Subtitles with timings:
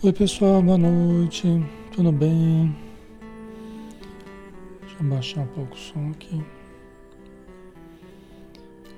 [0.00, 1.42] Oi pessoal, boa noite,
[1.90, 2.72] tudo bem?
[4.80, 6.40] Deixa eu baixar um pouco o som aqui.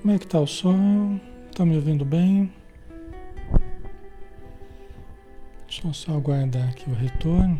[0.03, 1.19] Como é que tá o som?
[1.56, 2.53] Tá me ouvindo bem?
[5.66, 7.59] Deixa eu só aguardar aqui o retorno.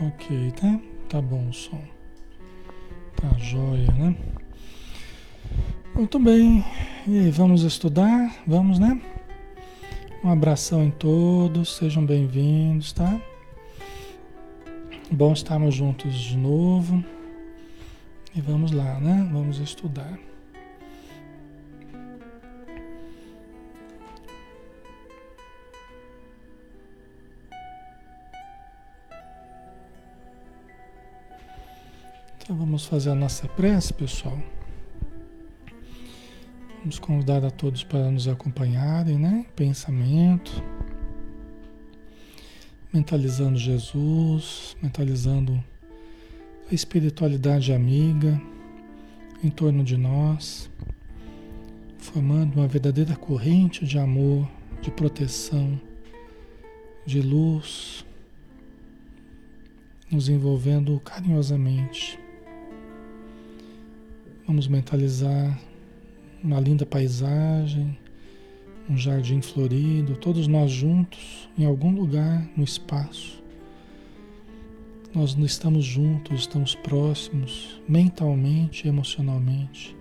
[0.00, 0.80] Ok, tá?
[1.08, 1.82] Tá bom o som.
[3.16, 4.35] Tá jóia, né?
[5.96, 6.62] Muito bem.
[7.08, 8.30] E vamos estudar?
[8.46, 9.00] Vamos, né?
[10.22, 13.18] Um abração em todos, sejam bem-vindos, tá?
[15.10, 17.02] Bom estarmos juntos de novo.
[18.34, 19.26] E vamos lá, né?
[19.32, 20.18] Vamos estudar.
[32.38, 34.36] Então vamos fazer a nossa prece, pessoal.
[36.86, 39.44] Vamos convidar a todos para nos acompanharem, né?
[39.56, 40.62] Pensamento,
[42.92, 45.60] mentalizando Jesus, mentalizando
[46.70, 48.40] a espiritualidade amiga
[49.42, 50.70] em torno de nós,
[51.98, 54.48] formando uma verdadeira corrente de amor,
[54.80, 55.80] de proteção,
[57.04, 58.06] de luz,
[60.08, 62.16] nos envolvendo carinhosamente
[64.46, 65.58] Vamos mentalizar
[66.46, 67.98] uma linda paisagem,
[68.88, 73.42] um jardim florido, todos nós juntos, em algum lugar no espaço.
[75.12, 79.96] Nós não estamos juntos, estamos próximos, mentalmente, emocionalmente,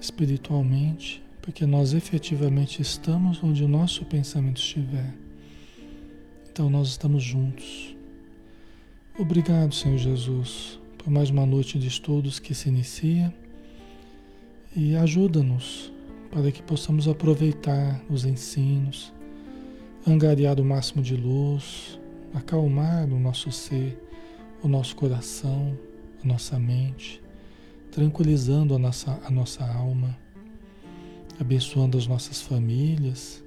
[0.00, 5.14] espiritualmente, porque nós efetivamente estamos onde o nosso pensamento estiver.
[6.50, 7.96] Então nós estamos juntos.
[9.18, 13.30] Obrigado, Senhor Jesus por mais uma noite de estudos que se inicia
[14.76, 15.92] e ajuda-nos
[16.30, 19.12] para que possamos aproveitar os ensinos,
[20.06, 21.98] angariar o máximo de luz,
[22.34, 23.96] acalmar o nosso ser,
[24.62, 25.78] o nosso coração,
[26.22, 27.22] a nossa mente,
[27.92, 30.18] tranquilizando a nossa, a nossa alma,
[31.40, 33.44] abençoando as nossas famílias,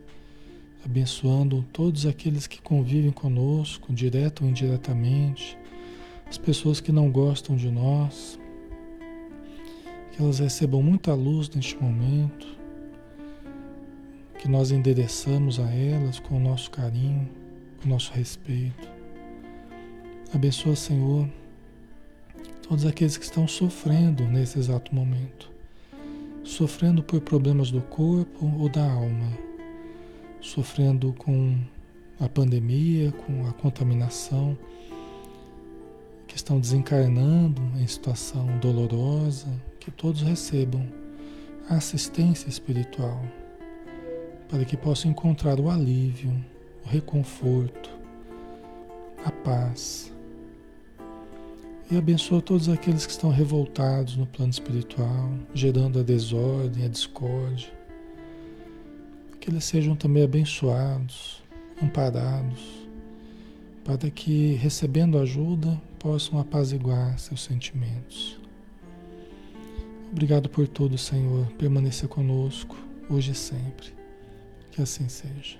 [0.85, 5.57] abençoando todos aqueles que convivem conosco, direto ou indiretamente
[6.29, 8.39] as pessoas que não gostam de nós,
[10.17, 12.47] que elas recebam muita luz neste momento,
[14.39, 17.29] que nós endereçamos a elas com o nosso carinho,
[17.79, 18.89] com o nosso respeito.
[20.33, 21.29] Abençoa, Senhor,
[22.67, 25.51] todos aqueles que estão sofrendo nesse exato momento,
[26.43, 29.31] sofrendo por problemas do corpo ou da alma,
[30.41, 31.55] sofrendo com
[32.19, 34.57] a pandemia, com a contaminação
[36.25, 39.47] que estão desencarnando em situação dolorosa,
[39.87, 40.85] que todos recebam
[41.69, 43.23] assistência espiritual,
[44.49, 46.33] para que possam encontrar o alívio,
[46.85, 47.89] o reconforto,
[49.23, 50.13] a paz.
[51.89, 57.71] E abençoa todos aqueles que estão revoltados no plano espiritual, gerando a desordem, a discórdia.
[59.39, 61.41] Que eles sejam também abençoados,
[61.81, 62.89] amparados,
[63.85, 68.46] para que, recebendo ajuda, possam apaziguar seus sentimentos.
[70.11, 71.45] Obrigado por tudo, Senhor.
[71.57, 72.77] Permaneça conosco,
[73.09, 73.87] hoje e sempre.
[74.71, 75.57] Que assim seja.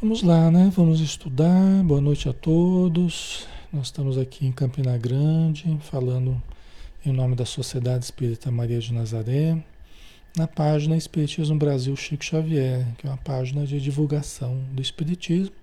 [0.00, 0.70] Vamos lá, né?
[0.74, 1.82] Vamos estudar.
[1.84, 3.46] Boa noite a todos.
[3.72, 6.40] Nós estamos aqui em Campina Grande, falando
[7.04, 9.62] em nome da Sociedade Espírita Maria de Nazaré
[10.36, 15.54] na página Espiritismo Brasil Chico Xavier, que é uma página de divulgação do Espiritismo.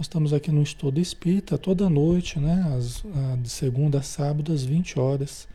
[0.00, 2.74] Nós estamos aqui no Estudo Espírita toda noite, né?
[2.74, 5.46] As, a, de segunda a sábado, às 20 horas.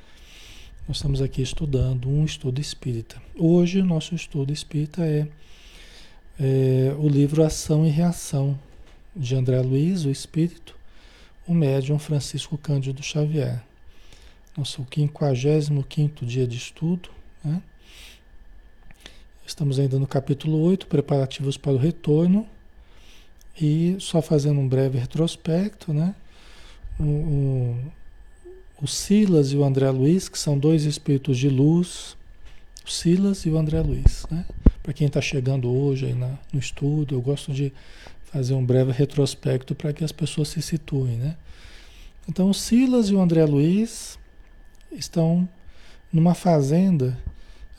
[0.88, 3.20] Nós estamos aqui estudando um estudo espírita.
[3.36, 5.28] Hoje, o nosso estudo espírita é,
[6.40, 8.56] é o livro Ação e Reação,
[9.16, 10.76] de André Luiz, o Espírito,
[11.48, 13.64] o médium Francisco Cândido Xavier.
[14.56, 17.10] Nosso 55 dia de estudo,
[17.44, 17.64] né?
[19.44, 22.48] Estamos ainda no capítulo 8, preparativos para o retorno.
[23.60, 26.14] E só fazendo um breve retrospecto, né?
[27.00, 27.78] O, o,
[28.82, 32.18] o Silas e o André Luiz, que são dois espíritos de luz,
[32.86, 34.46] o Silas e o André Luiz, né?
[34.84, 37.74] Para quem está chegando hoje aí na, no estudo, eu gosto de
[38.26, 41.38] fazer um breve retrospecto para que as pessoas se situem, né?
[42.28, 44.20] Então, o Silas e o André Luiz
[44.92, 45.48] estão
[46.12, 47.18] numa fazenda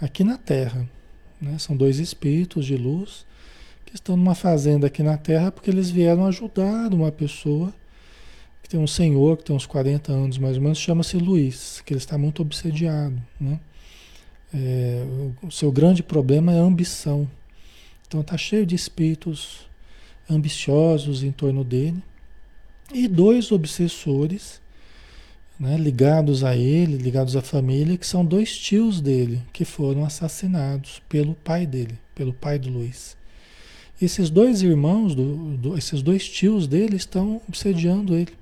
[0.00, 0.88] aqui na Terra.
[1.40, 1.58] Né?
[1.58, 3.25] São dois espíritos de luz
[3.96, 7.72] estão numa fazenda aqui na Terra porque eles vieram ajudar uma pessoa
[8.62, 11.93] que tem um senhor que tem uns 40 anos mais ou menos, chama-se Luiz, que
[11.93, 13.60] ele está muito obsediado, né?
[14.54, 15.04] É,
[15.43, 17.28] o seu grande problema é a ambição.
[18.06, 19.69] Então está cheio de espíritos
[20.28, 22.02] ambiciosos em torno dele
[22.92, 24.60] e dois obsessores
[25.58, 31.02] né, ligados a ele, ligados à família, que são dois tios dele que foram assassinados
[31.08, 33.16] pelo pai dele, pelo pai do Luiz.
[34.00, 38.32] Esses dois irmãos, do, do, esses dois tios dele estão obsediando ele.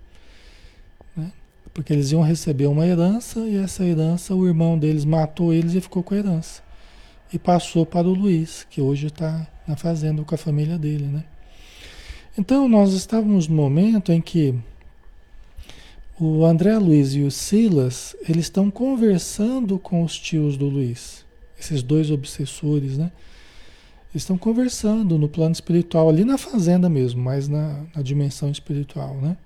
[1.17, 1.31] Né?
[1.73, 5.81] Porque eles iam receber uma herança e essa herança, o irmão deles matou eles e
[5.81, 6.63] ficou com a herança.
[7.33, 11.07] E passou para o Luiz, que hoje está na fazenda com a família dele.
[11.07, 11.25] Né?
[12.37, 14.55] Então nós estávamos no momento em que
[16.19, 21.25] o André Luiz e o Silas, eles estão conversando com os tios do Luiz,
[21.59, 23.11] esses dois obsessores, né?
[24.15, 29.37] Estão conversando no plano espiritual, ali na fazenda mesmo, mas na, na dimensão espiritual, né?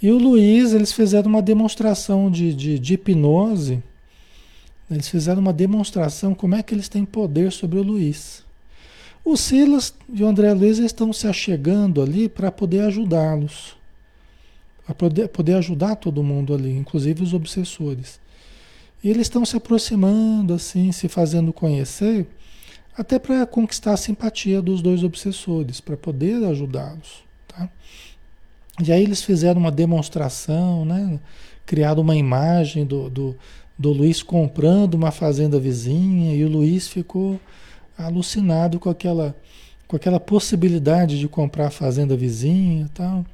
[0.00, 3.82] E o Luiz, eles fizeram uma demonstração de, de, de hipnose,
[4.90, 8.42] eles fizeram uma demonstração como é que eles têm poder sobre o Luiz.
[9.24, 13.76] O Silas e o André Luiz estão se achegando ali para poder ajudá-los
[14.86, 18.20] a poder, poder ajudar todo mundo ali, inclusive os obsessores.
[19.02, 22.26] E eles estão se aproximando, assim, se fazendo conhecer,
[22.96, 27.24] até para conquistar a simpatia dos dois obsessores, para poder ajudá-los.
[27.48, 27.68] Tá?
[28.82, 31.18] E aí eles fizeram uma demonstração, né?
[31.66, 33.36] criaram uma imagem do, do,
[33.78, 37.40] do Luiz comprando uma fazenda vizinha, e o Luiz ficou
[37.96, 39.34] alucinado com aquela,
[39.86, 43.24] com aquela possibilidade de comprar a fazenda vizinha e tal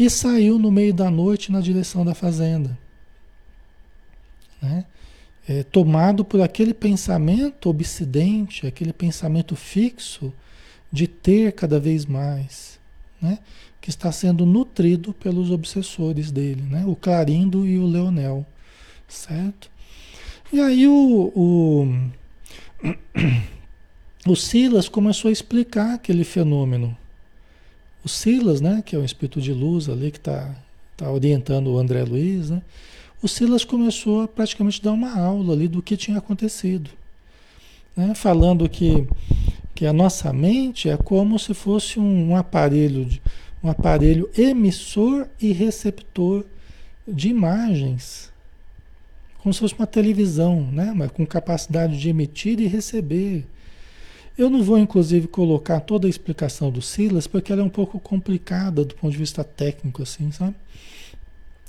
[0.00, 2.78] e saiu no meio da noite na direção da fazenda.
[4.62, 4.86] Né?
[5.50, 10.32] É, tomado por aquele pensamento obsidente, aquele pensamento fixo
[10.92, 12.78] de ter cada vez mais,
[13.20, 13.40] né?
[13.80, 16.84] que está sendo nutrido pelos obsessores dele, né?
[16.86, 18.46] o Clarindo e o Leonel,
[19.08, 19.68] certo?
[20.52, 22.00] E aí o, o,
[24.30, 26.96] o Silas começou a explicar aquele fenômeno
[28.04, 30.54] o Silas, né, que é o espírito de luz ali que está
[30.96, 32.62] tá orientando o André Luiz, né,
[33.22, 36.90] o Silas começou a praticamente dar uma aula ali do que tinha acontecido,
[37.96, 39.06] né, falando que,
[39.74, 43.08] que a nossa mente é como se fosse um, um aparelho,
[43.62, 46.44] um aparelho emissor e receptor
[47.06, 48.30] de imagens,
[49.42, 53.46] como se fosse uma televisão, né, mas com capacidade de emitir e receber
[54.40, 58.00] eu não vou, inclusive, colocar toda a explicação do Silas, porque ela é um pouco
[58.00, 60.54] complicada do ponto de vista técnico, assim, sabe?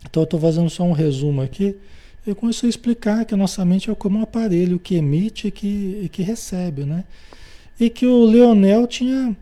[0.09, 1.75] Então, eu estou fazendo só um resumo aqui.
[2.25, 5.51] Eu comecei a explicar que a nossa mente é como um aparelho que emite e
[5.51, 7.03] que, e que recebe, né?
[7.79, 9.35] E que o Leonel tinha,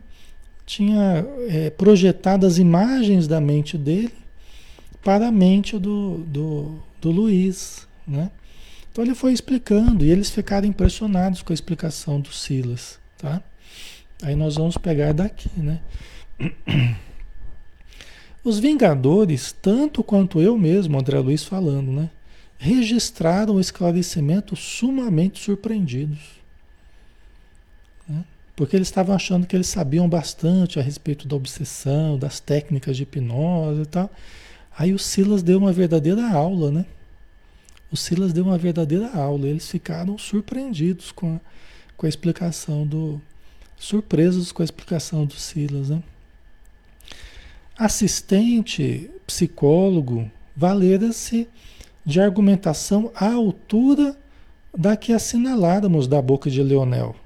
[0.64, 4.14] tinha é, projetado as imagens da mente dele
[5.02, 8.30] para a mente do, do, do Luiz, né?
[8.90, 12.98] Então ele foi explicando e eles ficaram impressionados com a explicação do Silas.
[13.18, 13.42] Tá?
[14.22, 15.80] Aí nós vamos pegar daqui, né?
[18.42, 22.10] Os Vingadores, tanto quanto eu mesmo, André Luiz falando, né?
[22.58, 26.20] Registraram o esclarecimento sumamente surpreendidos.
[28.08, 28.24] Né?
[28.56, 33.02] Porque eles estavam achando que eles sabiam bastante a respeito da obsessão, das técnicas de
[33.02, 34.10] hipnose e tal.
[34.76, 36.86] Aí o Silas deu uma verdadeira aula, né?
[37.92, 39.46] O Silas deu uma verdadeira aula.
[39.46, 41.40] Eles ficaram surpreendidos com a,
[41.96, 43.20] com a explicação do.
[43.78, 45.90] surpresos com a explicação do Silas.
[45.90, 46.02] Né?
[47.80, 51.48] Assistente, psicólogo, valera-se
[52.04, 54.14] de argumentação à altura
[54.76, 57.16] da que assinaláramos da boca de Leonel,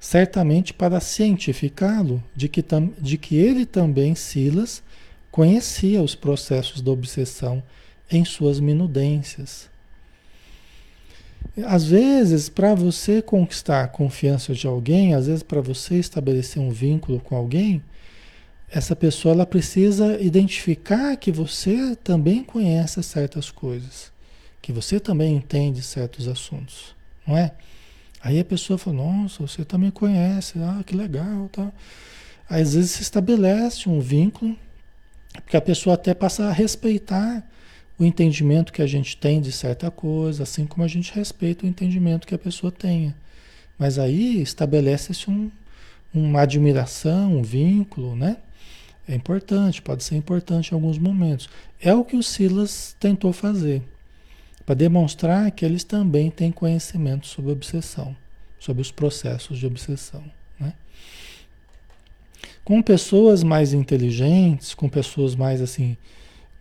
[0.00, 2.64] certamente para cientificá-lo de que,
[3.00, 4.82] de que ele também, Silas,
[5.30, 7.62] conhecia os processos da obsessão
[8.10, 9.70] em suas minudências.
[11.64, 16.70] Às vezes, para você conquistar a confiança de alguém, às vezes para você estabelecer um
[16.70, 17.80] vínculo com alguém,
[18.70, 24.12] essa pessoa ela precisa identificar que você também conhece certas coisas,
[24.60, 26.94] que você também entende certos assuntos,
[27.26, 27.52] não é?
[28.20, 31.72] Aí a pessoa fala, nossa, você também conhece, ah, que legal, tá?
[32.48, 34.56] Às vezes se estabelece um vínculo,
[35.34, 37.46] porque a pessoa até passa a respeitar
[37.98, 41.68] o entendimento que a gente tem de certa coisa, assim como a gente respeita o
[41.68, 43.14] entendimento que a pessoa tenha.
[43.78, 45.50] Mas aí estabelece-se um,
[46.12, 48.36] uma admiração, um vínculo, né?
[49.08, 51.48] É importante, pode ser importante em alguns momentos.
[51.80, 53.82] É o que o Silas tentou fazer,
[54.66, 58.14] para demonstrar que eles também têm conhecimento sobre obsessão,
[58.60, 60.22] sobre os processos de obsessão.
[60.60, 60.74] Né?
[62.62, 65.96] Com pessoas mais inteligentes, com pessoas mais assim,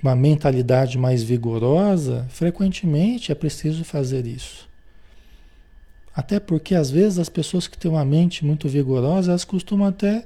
[0.02, 4.70] uma mentalidade mais vigorosa, frequentemente é preciso fazer isso.
[6.16, 10.26] Até porque às vezes as pessoas que têm uma mente muito vigorosa, elas costumam até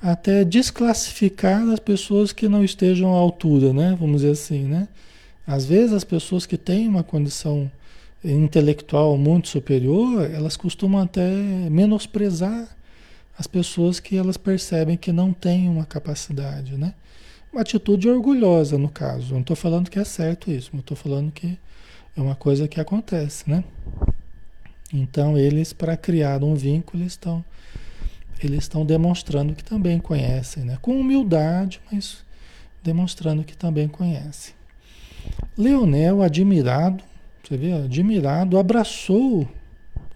[0.00, 3.96] até desclassificar as pessoas que não estejam à altura, né?
[3.98, 4.88] Vamos dizer assim, né?
[5.46, 7.70] Às vezes as pessoas que têm uma condição
[8.24, 11.30] intelectual muito superior, elas costumam até
[11.70, 12.68] menosprezar
[13.38, 16.94] as pessoas que elas percebem que não têm uma capacidade, né?
[17.52, 19.28] Uma atitude orgulhosa, no caso.
[19.28, 21.58] Eu não estou falando que é certo isso, eu estou falando que
[22.16, 23.62] é uma coisa que acontece, né?
[24.92, 27.44] Então eles, para criar um vínculo, estão
[28.42, 30.78] eles estão demonstrando que também conhecem, né?
[30.80, 32.24] Com humildade, mas
[32.82, 34.54] demonstrando que também conhecem.
[35.56, 37.02] Leonel, admirado,
[37.42, 39.48] você vê, admirado, abraçou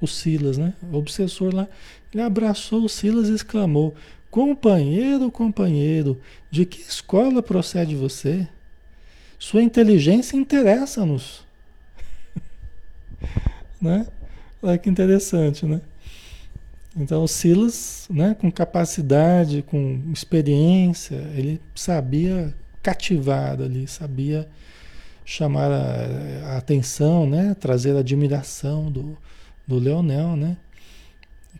[0.00, 0.74] o Silas, né?
[0.92, 1.68] O obsessor lá,
[2.12, 3.94] ele abraçou o Silas e exclamou:
[4.30, 8.46] Companheiro, companheiro, de que escola procede você?
[9.38, 11.44] Sua inteligência interessa-nos.
[13.80, 14.06] né?
[14.62, 15.80] Olha que interessante, né?
[16.96, 24.48] Então, o Silas, né, com capacidade, com experiência, ele sabia cativar ali, sabia
[25.24, 29.16] chamar a, a atenção, né, trazer a admiração do,
[29.66, 30.56] do Leonel, né?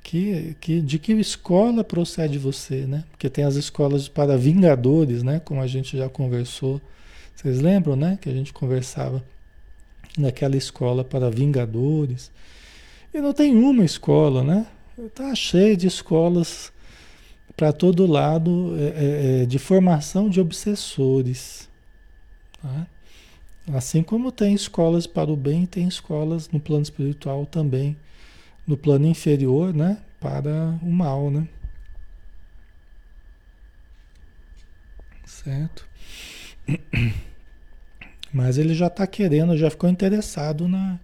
[0.02, 3.04] Que, que, de que escola procede você, né?
[3.10, 5.40] Porque tem as escolas para vingadores, né?
[5.40, 6.80] Como a gente já conversou.
[7.36, 8.18] Vocês lembram, né?
[8.20, 9.22] Que a gente conversava
[10.16, 12.30] naquela escola para vingadores.
[13.12, 14.66] E não tem uma escola, né?
[14.98, 16.72] Está cheio de escolas
[17.56, 21.68] para todo lado é, é, é, de formação de obsessores.
[22.60, 22.86] Tá?
[23.74, 27.96] Assim como tem escolas para o bem, tem escolas no plano espiritual também,
[28.66, 29.98] no plano inferior, né?
[30.18, 31.46] Para o mal, né?
[35.24, 35.86] Certo?
[38.32, 40.98] Mas ele já está querendo, já ficou interessado na,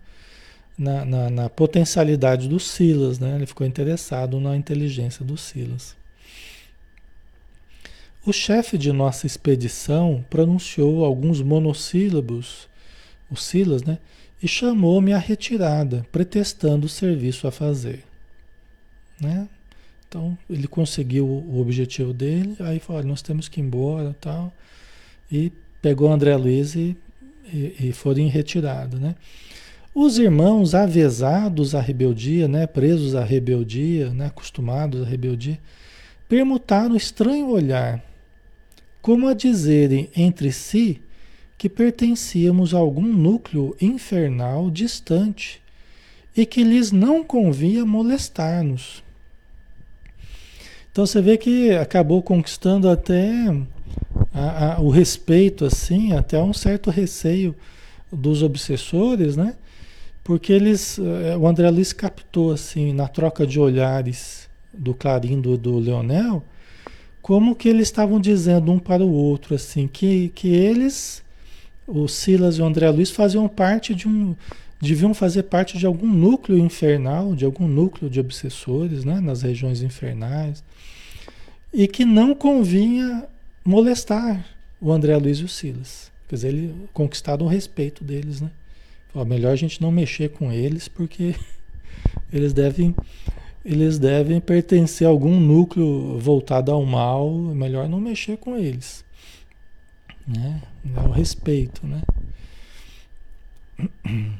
[0.76, 3.36] na, na, na, potencialidade do Silas, né?
[3.36, 5.96] Ele ficou interessado na inteligência do Silas.
[8.26, 12.68] O chefe de nossa expedição pronunciou alguns monossílabos,
[13.30, 13.98] o Silas, né?
[14.42, 18.04] E chamou-me à retirada, pretextando o serviço a fazer.
[19.20, 19.48] Né?
[20.08, 24.52] Então, ele conseguiu o objetivo dele, aí falou, nós temos que ir embora tal.
[25.30, 26.96] E pegou André Luiz e,
[27.52, 29.14] e, e foram em retirada, né?
[29.98, 35.58] Os irmãos avezados à rebeldia, né, presos à rebeldia, né, acostumados à rebeldia,
[36.28, 38.04] permutaram estranho olhar,
[39.00, 41.00] como a dizerem entre si
[41.56, 45.62] que pertencíamos a algum núcleo infernal distante
[46.36, 49.02] e que lhes não convia molestar-nos.
[50.92, 53.32] Então você vê que acabou conquistando até
[54.34, 57.56] a, a, o respeito, assim, até um certo receio
[58.12, 59.56] dos obsessores, né?
[60.26, 65.56] Porque eles, eh, o André Luiz captou assim, na troca de olhares do Clarim do,
[65.56, 66.42] do Leonel,
[67.22, 71.22] como que eles estavam dizendo um para o outro, assim, que, que eles,
[71.86, 74.34] o Silas e o André Luiz, faziam parte de um,
[74.80, 79.80] deviam fazer parte de algum núcleo infernal, de algum núcleo de obsessores, né, nas regiões
[79.80, 80.60] infernais,
[81.72, 83.28] e que não convinha
[83.64, 84.44] molestar
[84.80, 86.10] o André Luiz e o Silas.
[86.26, 88.50] Quer dizer, ele conquistaram o respeito deles, né?
[89.16, 91.34] Ó, melhor a gente não mexer com eles porque
[92.30, 92.94] eles devem
[93.64, 99.04] eles devem pertencer a algum núcleo voltado ao mal, melhor não mexer com eles.
[100.24, 100.62] Né?
[100.94, 102.02] É o respeito, né?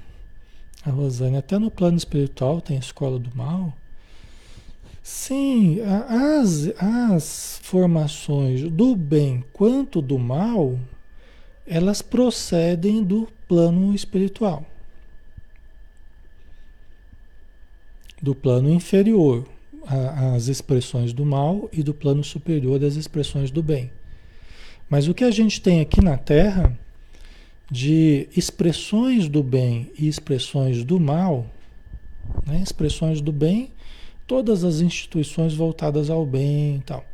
[0.84, 3.74] A Rosane, até no plano espiritual tem escola do mal.
[5.02, 10.78] Sim, as, as formações do bem quanto do mal,
[11.66, 14.64] elas procedem do plano espiritual,
[18.22, 19.46] do plano inferior,
[20.34, 23.90] as expressões do mal, e do plano superior, das expressões do bem.
[24.88, 26.76] Mas o que a gente tem aqui na Terra,
[27.70, 31.46] de expressões do bem e expressões do mal,
[32.46, 32.60] né?
[32.62, 33.70] expressões do bem,
[34.26, 37.04] todas as instituições voltadas ao bem e tal.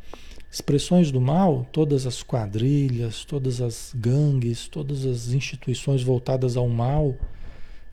[0.53, 7.15] Expressões do mal, todas as quadrilhas, todas as gangues, todas as instituições voltadas ao mal,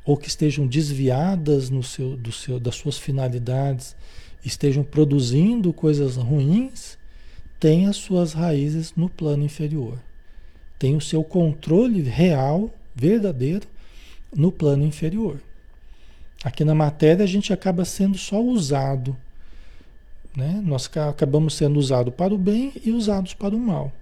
[0.05, 3.97] ou que estejam desviadas no seu, do seu, das suas finalidades,
[4.45, 6.99] estejam produzindo coisas ruins,
[7.59, 9.99] têm as suas raízes no plano inferior.
[10.79, 13.67] Tem o seu controle real, verdadeiro,
[14.37, 15.41] no plano inferior.
[16.45, 19.17] Aqui na matéria a gente acaba sendo só usado
[20.37, 20.61] Né?
[20.65, 23.93] Nós acabamos sendo usados para o bem e usados para o mal.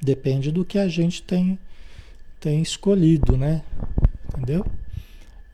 [0.00, 1.58] Depende do que a gente tem,
[2.40, 3.62] tem escolhido, né?
[4.28, 4.66] Entendeu?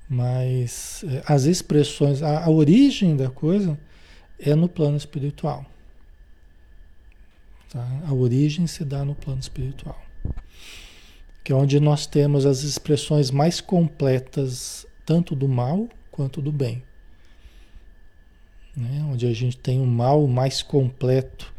[0.08, 3.78] Mas é, as expressões, a, a origem da coisa
[4.38, 5.64] é no plano espiritual.
[7.70, 7.86] Tá?
[8.06, 10.00] A origem se dá no plano espiritual.
[11.44, 16.82] Que é onde nós temos as expressões mais completas, tanto do mal quanto do bem.
[18.76, 19.04] Né?
[19.10, 21.52] Onde a gente tem o mal mais completo,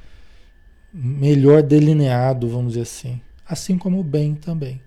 [0.94, 3.22] melhor delineado, vamos dizer assim.
[3.46, 4.82] Assim como o bem também.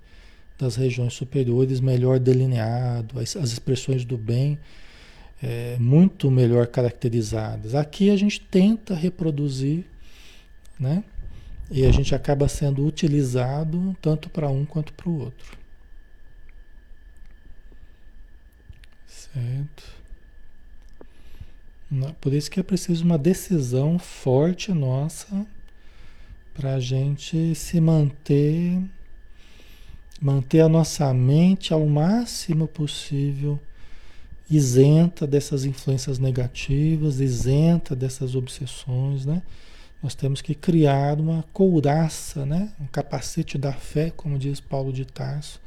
[0.59, 4.59] Das regiões superiores, melhor delineado, as, as expressões do bem
[5.43, 7.75] é, muito melhor caracterizadas.
[7.75, 9.85] Aqui a gente tenta reproduzir,
[10.79, 11.05] né?
[11.71, 15.59] E a gente acaba sendo utilizado tanto para um quanto para o outro.
[19.07, 19.96] Certo?
[22.21, 25.47] Por isso que é preciso uma decisão forte nossa
[26.53, 28.81] para a gente se manter,
[30.21, 33.61] manter a nossa mente ao máximo possível
[34.49, 39.43] isenta dessas influências negativas, isenta dessas obsessões, né?
[40.03, 42.73] Nós temos que criar uma couraça, né?
[42.81, 45.61] um capacete da fé, como diz Paulo de Tarso.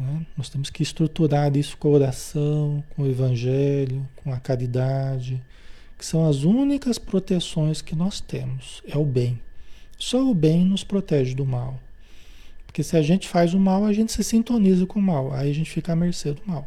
[0.00, 0.26] Né?
[0.36, 5.42] Nós temos que estruturar isso com a oração, com o evangelho, com a caridade,
[5.98, 8.82] que são as únicas proteções que nós temos.
[8.88, 9.40] É o bem.
[9.98, 11.78] Só o bem nos protege do mal.
[12.66, 15.32] Porque se a gente faz o mal, a gente se sintoniza com o mal.
[15.32, 16.66] Aí a gente fica à mercê do mal.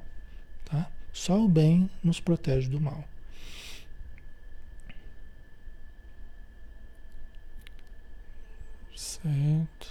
[1.14, 3.04] Só o bem nos protege do mal.
[8.96, 9.88] Certo.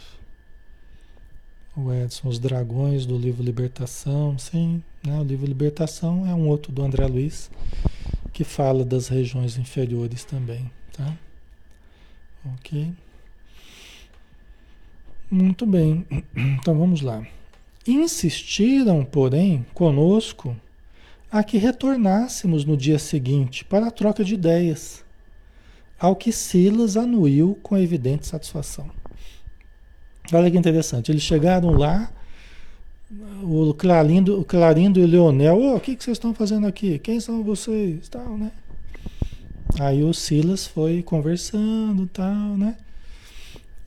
[1.75, 5.19] O Edson, os dragões do livro Libertação, sim, né?
[5.19, 7.51] O livro Libertação é um outro do André Luiz
[8.33, 11.17] que fala das regiões inferiores também, tá?
[12.55, 12.93] Ok.
[15.31, 16.07] Muito bem.
[16.37, 17.27] Então vamos lá.
[17.87, 20.57] Insistiram, porém, conosco
[21.31, 25.05] a que retornássemos no dia seguinte para a troca de ideias,
[25.99, 28.91] ao que Silas anuiu com evidente satisfação.
[30.31, 32.11] Olha que interessante, eles chegaram lá,
[33.43, 36.99] o Clarindo, o Clarindo e o Leonel, oh, o que, que vocês estão fazendo aqui?
[36.99, 38.09] Quem são vocês?
[38.09, 38.53] Tal, né?
[39.81, 42.77] Aí o Silas foi conversando, tal, né?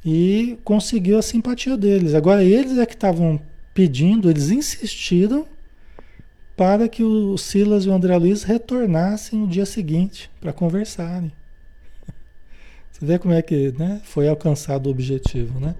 [0.04, 2.14] E conseguiu a simpatia deles.
[2.14, 3.40] Agora eles é que estavam
[3.74, 5.46] pedindo, eles insistiram
[6.56, 11.32] para que o Silas e o André Luiz retornassem no dia seguinte para conversarem.
[12.92, 15.76] Você vê como é que né, foi alcançado o objetivo, né?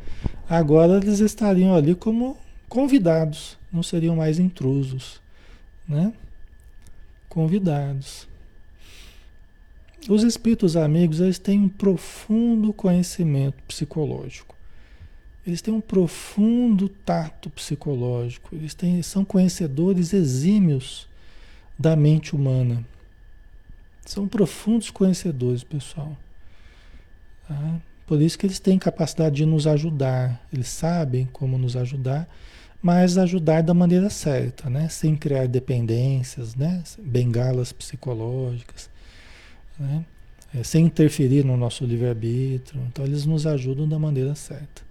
[0.50, 2.38] Agora eles estariam ali como
[2.70, 5.22] convidados, não seriam mais intrusos,
[5.88, 6.14] né?
[7.28, 8.28] Convidados.
[10.08, 14.56] Os espíritos amigos, eles têm um profundo conhecimento psicológico.
[15.48, 21.08] Eles têm um profundo tato psicológico, eles têm, são conhecedores exímios
[21.78, 22.86] da mente humana.
[24.06, 26.16] São profundos conhecedores, pessoal.
[27.48, 27.82] Tá?
[28.06, 32.30] Por isso que eles têm capacidade de nos ajudar, eles sabem como nos ajudar,
[32.82, 34.88] mas ajudar da maneira certa, né?
[34.90, 36.84] sem criar dependências, né?
[37.00, 38.90] bengalas psicológicas,
[39.80, 40.06] né?
[40.54, 42.82] É, sem interferir no nosso livre-arbítrio.
[42.88, 44.84] Então, eles nos ajudam da maneira certa.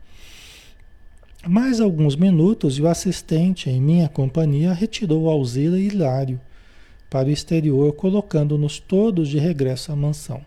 [1.47, 6.41] Mais alguns minutos e o assistente, em minha companhia, retirou Alzira e Hilário
[7.09, 10.45] para o exterior, colocando-nos todos de regresso à mansão.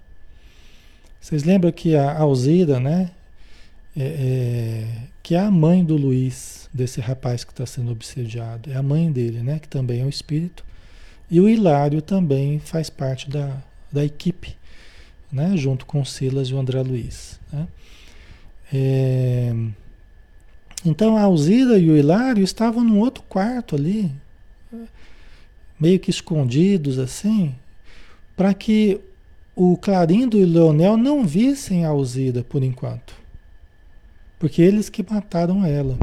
[1.19, 3.11] Vocês lembram que a Alzira, né,
[3.95, 4.87] é, é,
[5.23, 9.11] que é a mãe do Luiz, desse rapaz que está sendo obsediado, é a mãe
[9.11, 10.63] dele, né, que também é um espírito,
[11.29, 14.55] e o Hilário também faz parte da, da equipe,
[15.31, 17.39] né, junto com o Silas e o André Luiz.
[17.51, 17.67] Né.
[18.71, 19.53] É,
[20.85, 24.11] então a Alzira e o Hilário estavam num outro quarto ali,
[25.79, 27.55] meio que escondidos assim,
[28.35, 28.99] para que
[29.57, 33.15] o Clarindo e o Leonel não vissem a Alzira por enquanto.
[34.37, 35.97] Porque eles que mataram ela.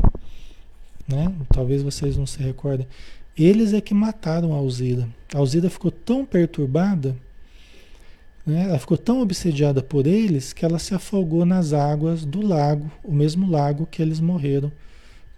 [1.06, 1.32] Né?
[1.52, 2.86] Talvez vocês não se recordem.
[3.36, 5.08] Eles é que mataram a Alzira.
[5.32, 7.16] A Alzira ficou tão perturbada
[8.46, 8.64] né?
[8.68, 13.12] Ela ficou tão obsediada por eles que ela se afogou nas águas do lago, o
[13.12, 14.70] mesmo lago que eles morreram,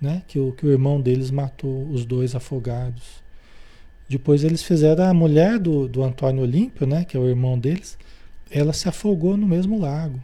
[0.01, 0.23] né?
[0.27, 3.25] que, o, que o irmão deles matou os dois afogados.
[4.09, 7.05] Depois eles fizeram a mulher do, do Antônio Olímpio, né?
[7.05, 7.97] que é o irmão deles,
[8.51, 10.21] ela se afogou no mesmo lago.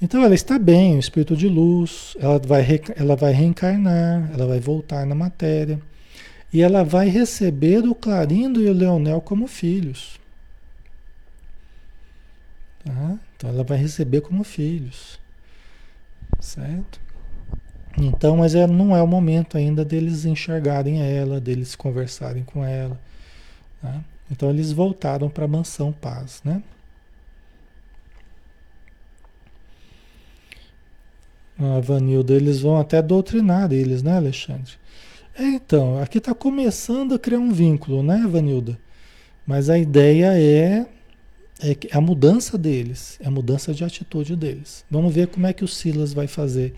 [0.00, 4.60] Então ela está bem, o espírito de luz, ela vai, ela vai reencarnar, ela vai
[4.60, 5.80] voltar na matéria.
[6.52, 10.20] E ela vai receber o Clarindo e o Leonel como filhos.
[12.84, 13.18] Tá?
[13.36, 15.18] Então ela vai receber como filhos.
[16.38, 17.00] Certo?
[17.96, 23.00] Então, mas é, não é o momento ainda deles enxergarem ela, deles conversarem com ela.
[23.80, 24.04] Tá?
[24.30, 26.62] Então eles voltaram para a mansão paz, né?
[31.58, 34.72] A Vanilda, eles vão até doutrinar eles, né, Alexandre?
[35.36, 38.78] É, então, aqui está começando a criar um vínculo, né, Vanilda?
[39.46, 40.86] Mas a ideia é,
[41.60, 44.84] é a mudança deles, é a mudança de atitude deles.
[44.90, 46.74] Vamos ver como é que o Silas vai fazer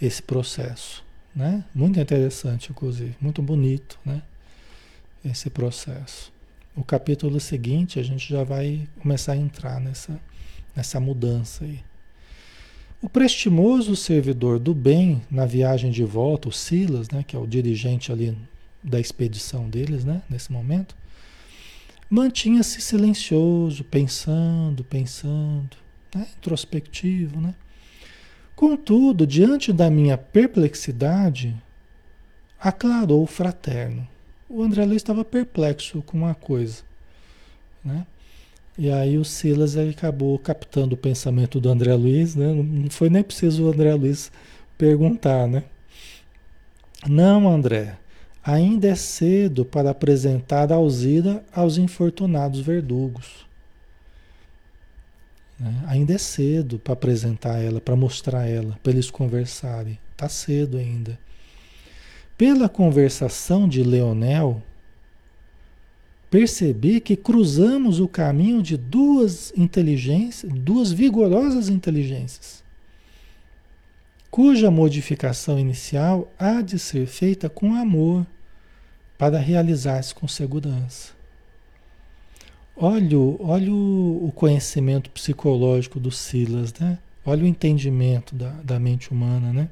[0.00, 1.64] esse processo, né?
[1.74, 4.22] Muito interessante, inclusive, muito bonito, né?
[5.24, 6.32] Esse processo.
[6.74, 10.18] O capítulo seguinte a gente já vai começar a entrar nessa,
[10.74, 11.80] nessa mudança aí.
[13.02, 17.46] O prestimoso servidor do bem na viagem de volta, o Silas, né, que é o
[17.46, 18.36] dirigente ali
[18.82, 20.94] da expedição deles, né, nesse momento,
[22.10, 25.78] mantinha-se silencioso, pensando, pensando,
[26.14, 27.54] né, introspectivo, né?
[28.54, 31.56] Contudo, diante da minha perplexidade,
[32.60, 34.06] aclarou o fraterno.
[34.46, 36.82] O André Luiz estava perplexo com uma coisa,
[37.82, 38.06] né?
[38.80, 42.50] E aí o Silas acabou captando o pensamento do André Luiz, né?
[42.50, 44.32] Não foi nem preciso o André Luiz
[44.78, 45.64] perguntar, né?
[47.06, 47.98] Não, André,
[48.42, 53.46] ainda é cedo para apresentar a Alzira aos infortunados verdugos.
[55.58, 55.84] Né?
[55.86, 59.98] Ainda é cedo para apresentar ela, para mostrar ela, para eles conversarem.
[60.12, 61.18] Está cedo ainda.
[62.38, 64.62] Pela conversação de Leonel,
[66.30, 72.62] percebi que cruzamos o caminho de duas inteligências, duas vigorosas inteligências,
[74.30, 78.24] cuja modificação inicial há de ser feita com amor
[79.18, 81.12] para realizar-se com segurança.
[82.76, 86.98] Olha, olha o conhecimento psicológico do Silas, né?
[87.26, 89.68] Olha o entendimento da, da mente humana, né?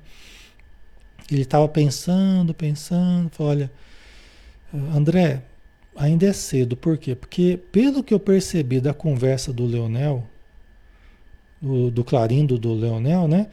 [1.30, 3.72] Ele estava pensando, pensando, falou, olha,
[4.94, 5.42] André,
[5.98, 7.14] ainda é cedo, por quê?
[7.14, 10.24] Porque pelo que eu percebi da conversa do Leonel,
[11.60, 13.48] do, do Clarindo do Leonel, né?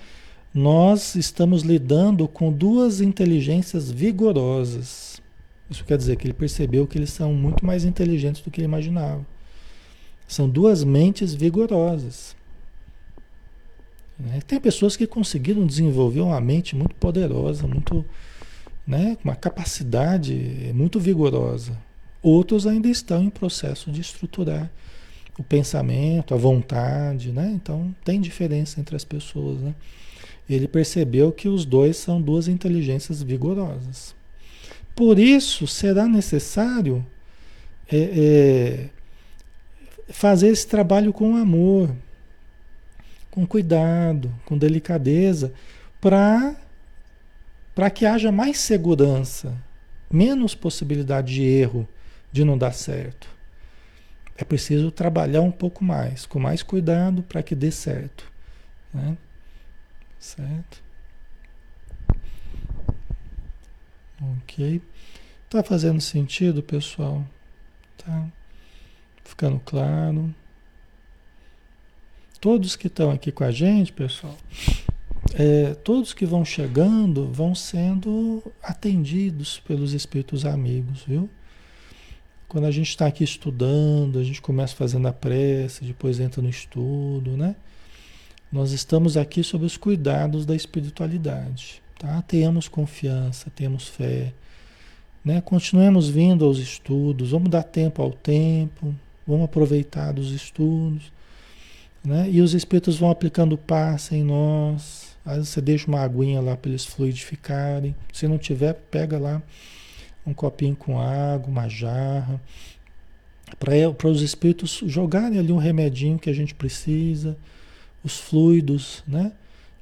[0.54, 5.22] Nós estamos lidando com duas inteligências vigorosas.
[5.70, 8.68] Isso quer dizer que ele percebeu que eles são muito mais inteligentes do que ele
[8.68, 9.26] imaginava.
[10.28, 12.36] São duas mentes vigorosas.
[14.18, 14.40] Né?
[14.48, 18.06] Tem pessoas que conseguiram desenvolver uma mente muito poderosa, muito,
[18.88, 21.78] né, uma capacidade muito vigorosa.
[22.26, 24.72] Outros ainda estão em processo de estruturar
[25.38, 27.52] o pensamento, a vontade, né?
[27.54, 29.76] Então tem diferença entre as pessoas, né?
[30.50, 34.16] Ele percebeu que os dois são duas inteligências vigorosas.
[34.96, 37.06] Por isso será necessário
[37.92, 38.90] é, é,
[40.12, 41.96] fazer esse trabalho com amor,
[43.30, 45.54] com cuidado, com delicadeza,
[46.02, 46.56] para
[47.76, 49.54] para que haja mais segurança,
[50.10, 51.88] menos possibilidade de erro,
[52.36, 53.30] de não dar certo.
[54.36, 58.30] É preciso trabalhar um pouco mais, com mais cuidado para que dê certo.
[58.94, 59.18] Né?
[60.20, 60.84] Certo?
[64.22, 64.82] Ok.
[65.50, 67.26] Tá fazendo sentido, pessoal?
[67.98, 68.28] Tá?
[69.24, 70.36] Ficando claro.
[72.42, 74.38] Todos que estão aqui com a gente, pessoal,
[75.36, 81.30] é, todos que vão chegando vão sendo atendidos pelos espíritos amigos, viu?
[82.56, 86.48] Quando a gente está aqui estudando, a gente começa fazendo a prece, depois entra no
[86.48, 87.54] estudo, né?
[88.50, 92.22] Nós estamos aqui sob os cuidados da espiritualidade, tá?
[92.22, 94.32] Tenhamos confiança, temos fé,
[95.22, 95.42] né?
[95.42, 98.96] Continuemos vindo aos estudos, vamos dar tempo ao tempo,
[99.28, 101.12] Vamos aproveitar dos estudos.
[102.06, 102.30] Né?
[102.32, 105.14] E os espíritos vão aplicando passe em nós.
[105.26, 107.94] Aí você deixa uma aguinha lá para eles fluidificarem.
[108.14, 109.42] Se não tiver, pega lá
[110.26, 112.42] um copinho com água, uma jarra.
[113.60, 117.38] Para os espíritos jogarem ali um remedinho que a gente precisa,
[118.04, 119.32] os fluidos né?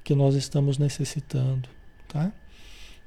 [0.04, 1.70] que nós estamos necessitando.
[2.08, 2.32] Tá?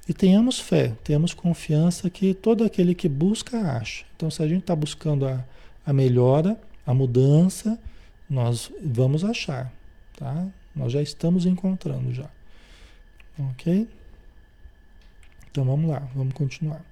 [0.09, 4.05] E tenhamos fé, tenhamos confiança que todo aquele que busca, acha.
[4.17, 5.45] Então, se a gente está buscando a
[5.87, 7.79] a melhora, a mudança,
[8.29, 9.73] nós vamos achar,
[10.17, 10.49] tá?
[10.75, 12.29] Nós já estamos encontrando já.
[13.39, 13.89] Ok?
[15.49, 16.85] Então vamos lá, vamos continuar.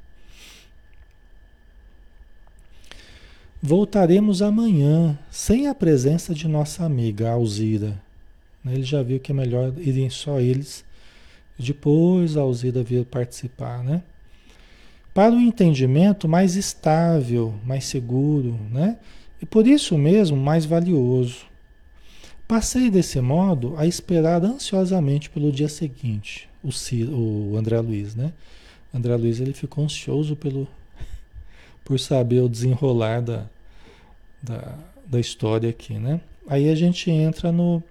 [3.67, 7.99] Voltaremos amanhã, sem a presença de nossa amiga Alzira.
[8.63, 10.85] Ele já viu que é melhor irem só eles.
[11.59, 14.03] Depois a Alzira vir participar, né?
[15.15, 18.99] para um entendimento mais estável, mais seguro, né?
[19.41, 21.47] E por isso mesmo mais valioso.
[22.47, 26.69] Passei desse modo a esperar ansiosamente pelo dia seguinte, o,
[27.53, 28.31] o André Luiz, né?
[28.93, 30.69] O André Luiz ele ficou ansioso pelo,
[31.83, 33.47] por saber o desenrolar da,
[34.45, 36.21] da, da história aqui, né?
[36.47, 37.83] Aí a gente entra no,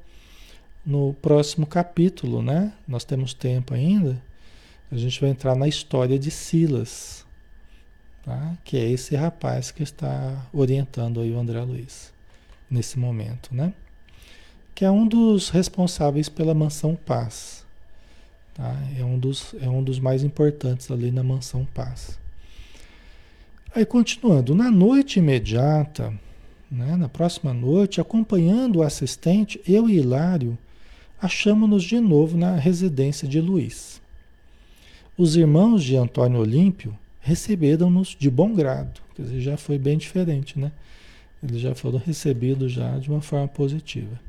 [0.86, 2.72] no próximo capítulo, né?
[2.88, 4.22] Nós temos tempo ainda.
[4.92, 7.26] A gente vai entrar na história de Silas,
[8.24, 8.56] tá?
[8.64, 12.14] que é esse rapaz que está orientando aí o André Luiz
[12.70, 13.74] nesse momento, né?
[14.76, 17.66] Que é um dos responsáveis pela mansão Paz.
[18.54, 18.76] Tá?
[18.98, 22.20] É, um dos, é um dos mais importantes ali na mansão Paz.
[23.76, 26.14] Aí continuando, na noite imediata,
[26.74, 30.58] né, na próxima noite, acompanhando o assistente, eu e Hilário
[31.22, 34.02] achamos-nos de novo na residência de Luiz.
[35.16, 40.58] Os irmãos de Antônio Olímpio receberam-nos de bom grado, quer dizer, já foi bem diferente,
[40.58, 40.72] né?
[41.44, 44.20] Eles já foram recebidos já de uma forma positiva.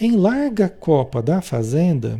[0.00, 2.18] Em larga copa da fazenda,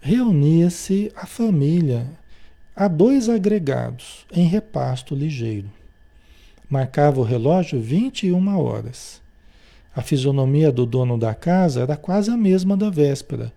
[0.00, 2.06] reunia-se a família
[2.76, 5.68] a dois agregados em repasto ligeiro.
[6.68, 9.22] Marcava o relógio 21 horas.
[9.94, 13.52] A fisionomia do dono da casa era quase a mesma da véspera,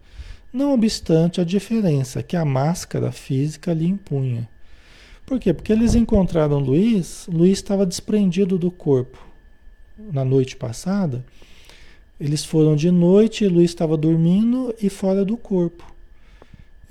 [0.54, 4.48] não obstante a diferença que a máscara física lhe impunha.
[5.26, 5.54] Por quê?
[5.54, 9.18] Porque eles encontraram Luiz, Luiz estava desprendido do corpo
[10.12, 11.26] na noite passada.
[12.20, 15.84] Eles foram de noite, Luiz estava dormindo e fora do corpo.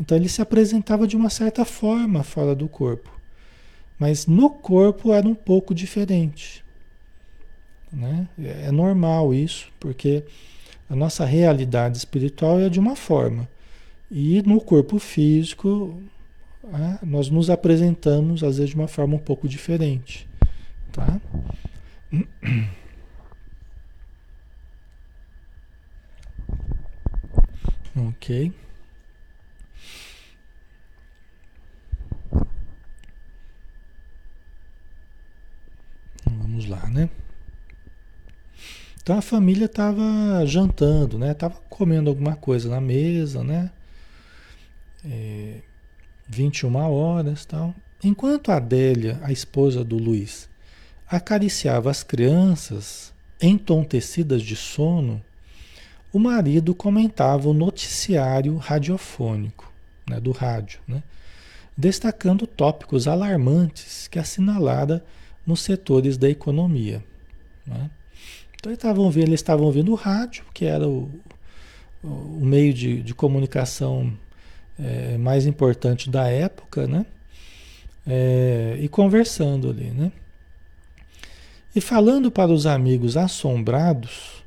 [0.01, 3.18] Então ele se apresentava de uma certa forma fora do corpo.
[3.99, 6.65] Mas no corpo era um pouco diferente.
[7.93, 8.29] Né?
[8.39, 10.25] É normal isso, porque
[10.89, 13.49] a nossa realidade espiritual é de uma forma.
[14.11, 16.01] E no corpo físico,
[16.63, 20.29] né, nós nos apresentamos, às vezes, de uma forma um pouco diferente.
[20.93, 21.21] Tá?
[27.97, 28.53] Ok.
[36.67, 37.09] Lá, né?
[39.03, 41.33] Então a família estava jantando, né?
[41.33, 43.71] Tava comendo alguma coisa na mesa, né?
[45.05, 45.61] É,
[46.29, 47.75] 21 horas tal.
[48.05, 50.49] Enquanto a Adélia, a esposa do Luiz,
[51.11, 55.23] acariciava as crianças entontecidas de sono,
[56.13, 59.73] o marido comentava o noticiário radiofônico,
[60.09, 61.03] né, do rádio, né,
[61.77, 65.05] destacando tópicos alarmantes que assinalara
[65.49, 67.03] nos setores da economia.
[67.67, 67.91] Né?
[68.55, 71.11] Então eles estavam vendo, eles estavam o rádio, que era o,
[72.05, 74.13] o meio de, de comunicação
[74.79, 77.07] é, mais importante da época, né?
[78.07, 80.13] É, e conversando ali, né?
[81.75, 84.43] E falando para os amigos assombrados,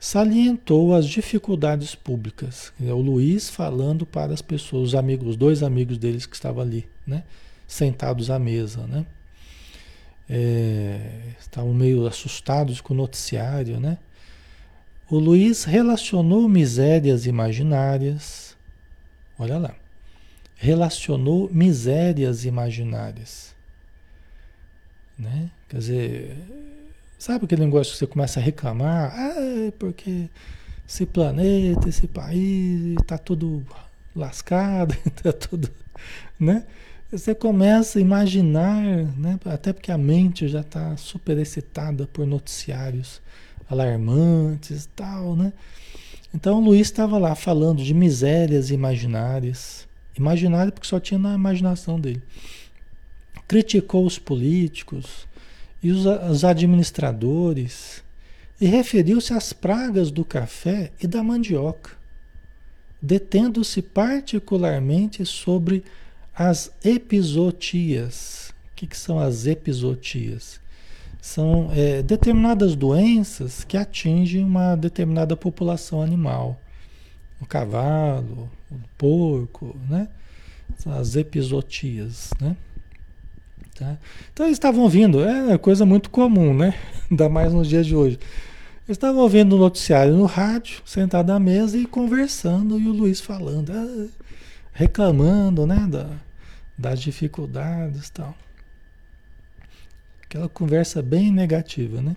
[0.00, 2.72] salientou as dificuldades públicas.
[2.80, 6.88] O Luiz falando para as pessoas, os amigos, os dois amigos deles que estavam ali,
[7.06, 7.22] né?
[7.68, 9.06] Sentados à mesa, né?
[10.28, 13.98] É, estavam meio assustados com o noticiário, né?
[15.10, 18.56] O Luiz relacionou misérias imaginárias,
[19.38, 19.74] olha lá,
[20.56, 23.54] relacionou misérias imaginárias,
[25.18, 25.50] né?
[25.68, 26.36] Quer dizer,
[27.18, 29.12] sabe aquele negócio que você começa a reclamar?
[29.14, 30.28] Ah, porque
[30.88, 33.64] esse planeta, esse país está tudo
[34.16, 35.70] lascado, está tudo,
[36.38, 36.64] né?
[37.14, 38.82] Você começa a imaginar,
[39.16, 39.38] né?
[39.44, 43.22] até porque a mente já está super excitada por noticiários
[43.70, 45.52] alarmantes e tal, né?
[46.34, 49.86] Então o Luiz estava lá falando de misérias imaginárias.
[50.18, 52.20] Imaginária porque só tinha na imaginação dele.
[53.46, 55.28] Criticou os políticos
[55.80, 58.02] e os, os administradores
[58.60, 61.92] e referiu-se às pragas do café e da mandioca,
[63.00, 65.84] detendo-se particularmente sobre
[66.36, 68.52] as episotias.
[68.72, 70.60] O que, que são as episotias?
[71.20, 76.60] São é, determinadas doenças que atingem uma determinada população animal.
[77.40, 80.08] O cavalo, o porco, né?
[80.86, 82.56] As episotias, né?
[83.74, 83.96] Tá?
[84.32, 86.74] Então eles estavam ouvindo, é coisa muito comum, né?
[87.10, 88.18] Ainda mais nos dias de hoje.
[88.86, 93.20] Eles estavam ouvindo o noticiário no rádio, sentado à mesa e conversando, e o Luiz
[93.20, 93.72] falando.
[93.72, 94.23] Ah,
[94.74, 96.10] reclamando, né, da,
[96.76, 98.36] das dificuldades, tal.
[100.22, 102.16] Aquela conversa bem negativa, né?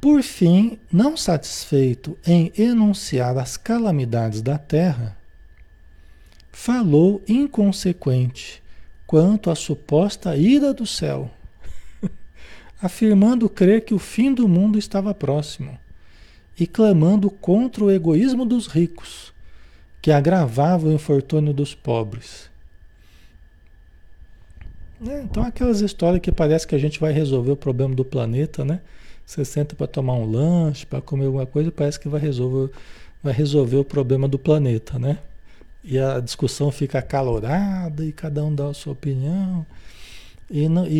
[0.00, 5.16] Por fim, não satisfeito em enunciar as calamidades da terra,
[6.50, 8.62] falou inconsequente
[9.06, 11.30] quanto à suposta ira do céu.
[12.82, 15.78] afirmando crer que o fim do mundo estava próximo
[16.58, 19.33] e clamando contra o egoísmo dos ricos,
[20.04, 22.50] que agravava o infortúnio dos pobres.
[25.08, 28.66] É, então, aquelas histórias que parece que a gente vai resolver o problema do planeta,
[28.66, 28.82] né?
[29.24, 32.70] Você senta para tomar um lanche, para comer alguma coisa, parece que vai resolver,
[33.22, 35.20] vai resolver o problema do planeta, né?
[35.82, 39.64] E a discussão fica acalorada e cada um dá a sua opinião.
[40.50, 40.90] E, não, e,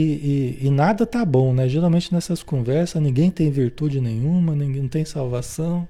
[0.62, 1.68] e, e, nada tá bom, né?
[1.68, 5.86] Geralmente nessas conversas ninguém tem virtude nenhuma, ninguém não tem salvação,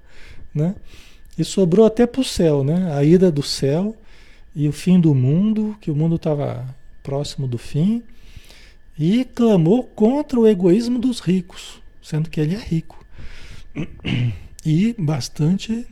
[0.53, 0.75] né?
[1.37, 2.93] E sobrou até para o céu, né?
[2.95, 3.97] A ida do céu
[4.55, 6.65] e o fim do mundo, que o mundo estava
[7.03, 8.03] próximo do fim,
[8.97, 13.05] e clamou contra o egoísmo dos ricos, sendo que ele é rico
[14.65, 15.85] e bastante,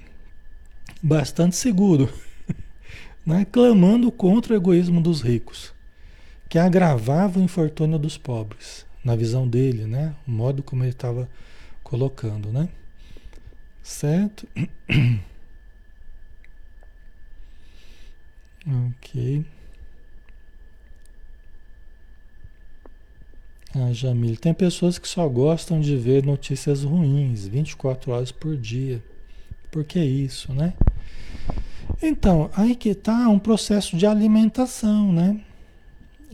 [1.02, 2.08] bastante seguro,
[3.26, 3.44] né?
[3.50, 5.72] Clamando contra o egoísmo dos ricos
[6.52, 10.14] que agravava o infortúnio dos pobres, na visão dele, né?
[10.28, 11.26] O modo como ele estava
[11.82, 12.68] colocando, né?
[13.82, 14.46] Certo?
[18.66, 19.44] ok.
[23.74, 29.02] Ah, Jamil, tem pessoas que só gostam de ver notícias ruins 24 horas por dia.
[29.70, 30.74] Por que isso, né?
[32.02, 35.40] Então, aí que está um processo de alimentação, né?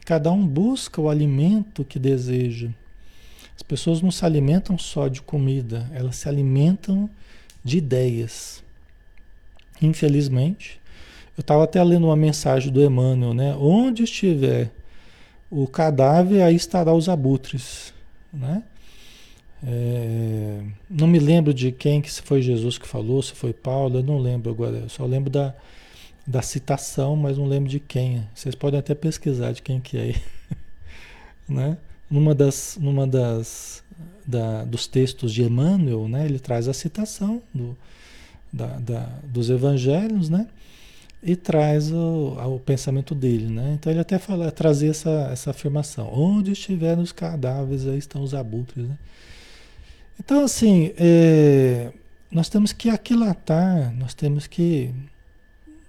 [0.04, 2.70] Cada um busca o alimento que deseja.
[3.54, 7.08] As pessoas não se alimentam só de comida, elas se alimentam
[7.62, 8.64] de ideias.
[9.80, 10.77] Infelizmente,
[11.38, 13.55] eu estava até lendo uma mensagem do Emmanuel, né?
[13.55, 14.72] Onde estiver
[15.48, 17.94] o cadáver, aí estará os abutres,
[18.33, 18.64] né?
[19.64, 24.01] É, não me lembro de quem que se foi Jesus que falou, se foi Paulo,
[24.01, 25.55] eu não lembro agora, eu só lembro da,
[26.27, 28.27] da citação, mas não lembro de quem.
[28.35, 30.14] Vocês podem até pesquisar de quem que é.
[31.48, 31.79] né?
[32.11, 33.85] Numa das, numa das
[34.27, 36.24] da, dos textos de Emmanuel, né?
[36.24, 37.78] Ele traz a citação do,
[38.53, 40.49] da, da, dos evangelhos, né?
[41.22, 43.74] E traz o, o pensamento dele, né?
[43.74, 48.34] Então ele até fala, trazia essa, essa afirmação: onde estiverem os cadáveres, aí estão os
[48.34, 48.96] abutres, né?
[50.20, 51.92] Então, assim, é,
[52.30, 54.92] nós temos que aquilatar, nós temos que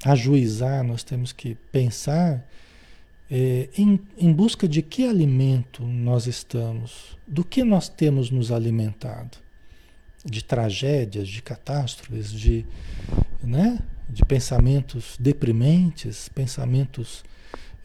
[0.05, 2.47] ajuizar, nós temos que pensar
[3.29, 9.37] é, em, em busca de que alimento nós estamos, do que nós temos nos alimentado.
[10.25, 12.65] De tragédias, de catástrofes, de,
[13.41, 13.79] né,
[14.09, 17.23] de pensamentos deprimentes, pensamentos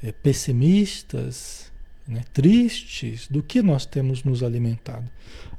[0.03, 1.71] é, pessimistas,
[2.07, 5.05] né, tristes, do que nós temos nos alimentado.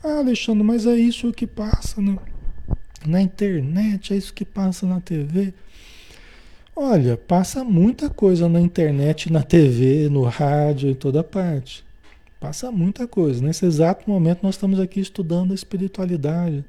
[0.03, 2.17] Ah, Alexandre, mas é isso que passa na,
[3.05, 5.53] na internet, é isso que passa na TV.
[6.75, 11.85] Olha, passa muita coisa na internet, na TV, no rádio, em toda parte.
[12.39, 13.41] Passa muita coisa.
[13.41, 16.65] Nesse exato momento nós estamos aqui estudando a espiritualidade.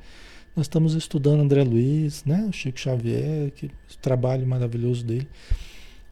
[0.56, 2.46] Nós estamos estudando André Luiz, né?
[2.48, 5.28] o Chico Xavier, que trabalho maravilhoso dele.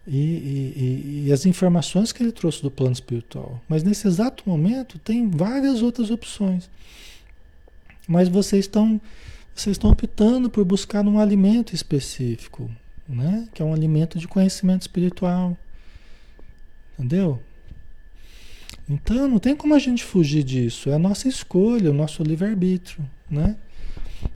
[0.07, 3.59] E, e, e, as informações que ele trouxe do plano espiritual.
[3.67, 6.69] Mas nesse exato momento tem várias outras opções.
[8.07, 9.01] Mas vocês estão,
[9.55, 12.71] vocês estão optando por buscar um alimento específico,
[13.09, 13.49] né?
[13.55, 15.57] Que é um alimento de conhecimento espiritual.
[16.99, 17.41] Entendeu?
[18.87, 20.91] Então não tem como a gente fugir disso.
[20.91, 23.57] É a nossa escolha, o nosso livre-arbítrio, né?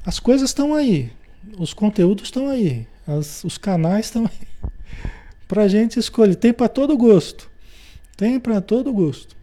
[0.05, 1.11] As coisas estão aí,
[1.59, 4.71] os conteúdos estão aí, as, os canais estão aí.
[5.47, 6.35] Para a gente escolher.
[6.35, 7.51] Tem para todo gosto.
[8.15, 9.35] Tem para todo gosto.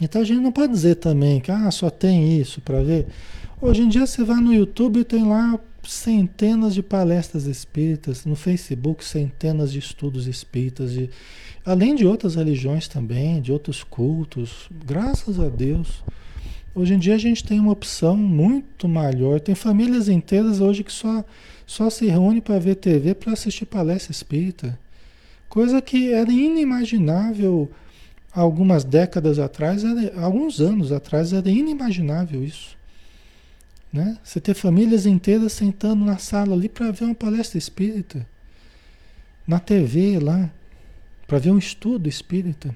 [0.00, 3.06] Então a gente não pode dizer também que ah, só tem isso para ver.
[3.60, 8.34] Hoje em dia você vai no YouTube e tem lá centenas de palestras espíritas, no
[8.34, 11.10] Facebook centenas de estudos espíritas, de,
[11.64, 16.02] além de outras religiões também, de outros cultos, graças a Deus.
[16.72, 20.92] Hoje em dia a gente tem uma opção muito maior, tem famílias inteiras hoje que
[20.92, 21.24] só,
[21.66, 24.78] só se reúnem para ver TV para assistir palestra espírita.
[25.48, 27.68] Coisa que era inimaginável
[28.32, 32.78] algumas décadas atrás, era, alguns anos atrás, era inimaginável isso.
[33.92, 34.16] Né?
[34.22, 38.24] Você ter famílias inteiras sentando na sala ali para ver uma palestra espírita.
[39.44, 40.48] Na TV lá,
[41.26, 42.72] para ver um estudo espírita.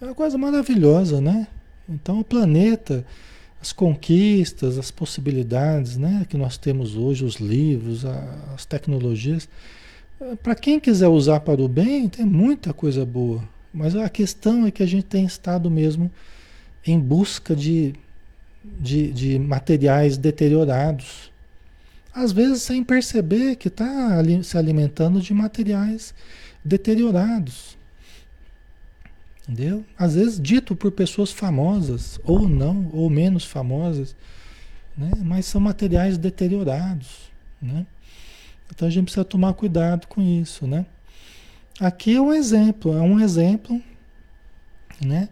[0.00, 1.46] É uma coisa maravilhosa, né?
[1.92, 3.04] Então o planeta,
[3.60, 8.04] as conquistas, as possibilidades né, que nós temos hoje, os livros,
[8.54, 9.48] as tecnologias,
[10.20, 13.42] é, para quem quiser usar para o bem, tem muita coisa boa.
[13.72, 16.10] Mas a questão é que a gente tem estado mesmo
[16.84, 17.94] em busca de
[18.64, 21.30] de, de materiais deteriorados.
[22.14, 26.14] Às vezes sem perceber que está se alimentando de materiais
[26.64, 27.76] deteriorados.
[29.42, 29.84] Entendeu?
[29.98, 34.14] Às vezes dito por pessoas famosas, ou não, ou menos famosas,
[34.96, 35.10] né?
[35.22, 37.30] mas são materiais deteriorados.
[37.60, 37.86] Né?
[38.70, 40.66] Então a gente precisa tomar cuidado com isso.
[40.66, 40.86] Né?
[41.80, 43.82] Aqui é um exemplo, é um exemplo.
[45.04, 45.28] Né?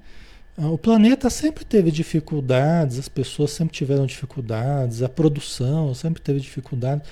[0.56, 7.08] O planeta sempre teve dificuldades, as pessoas sempre tiveram dificuldades, a produção sempre teve dificuldades,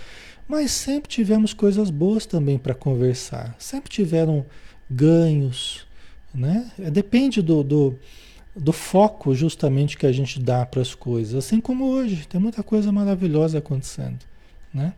[0.47, 4.45] mas sempre tivemos coisas boas também para conversar, sempre tiveram
[4.91, 5.87] ganhos,
[6.39, 6.71] né?
[6.79, 7.99] É, depende do, do,
[8.55, 11.35] do foco justamente que a gente dá para as coisas.
[11.35, 14.19] Assim como hoje, tem muita coisa maravilhosa acontecendo.
[14.73, 14.95] Né?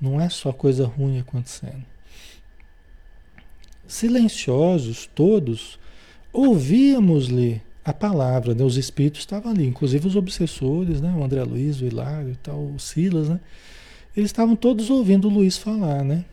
[0.00, 1.84] Não é só coisa ruim acontecendo.
[3.86, 5.78] Silenciosos todos,
[6.32, 8.64] ouvíamos-lhe a palavra, né?
[8.64, 11.14] os espíritos estavam ali, inclusive os obsessores, né?
[11.16, 13.38] o André Luiz, o Hilário e tal, o Silas, né?
[14.16, 16.24] eles estavam todos ouvindo o Luiz falar, né?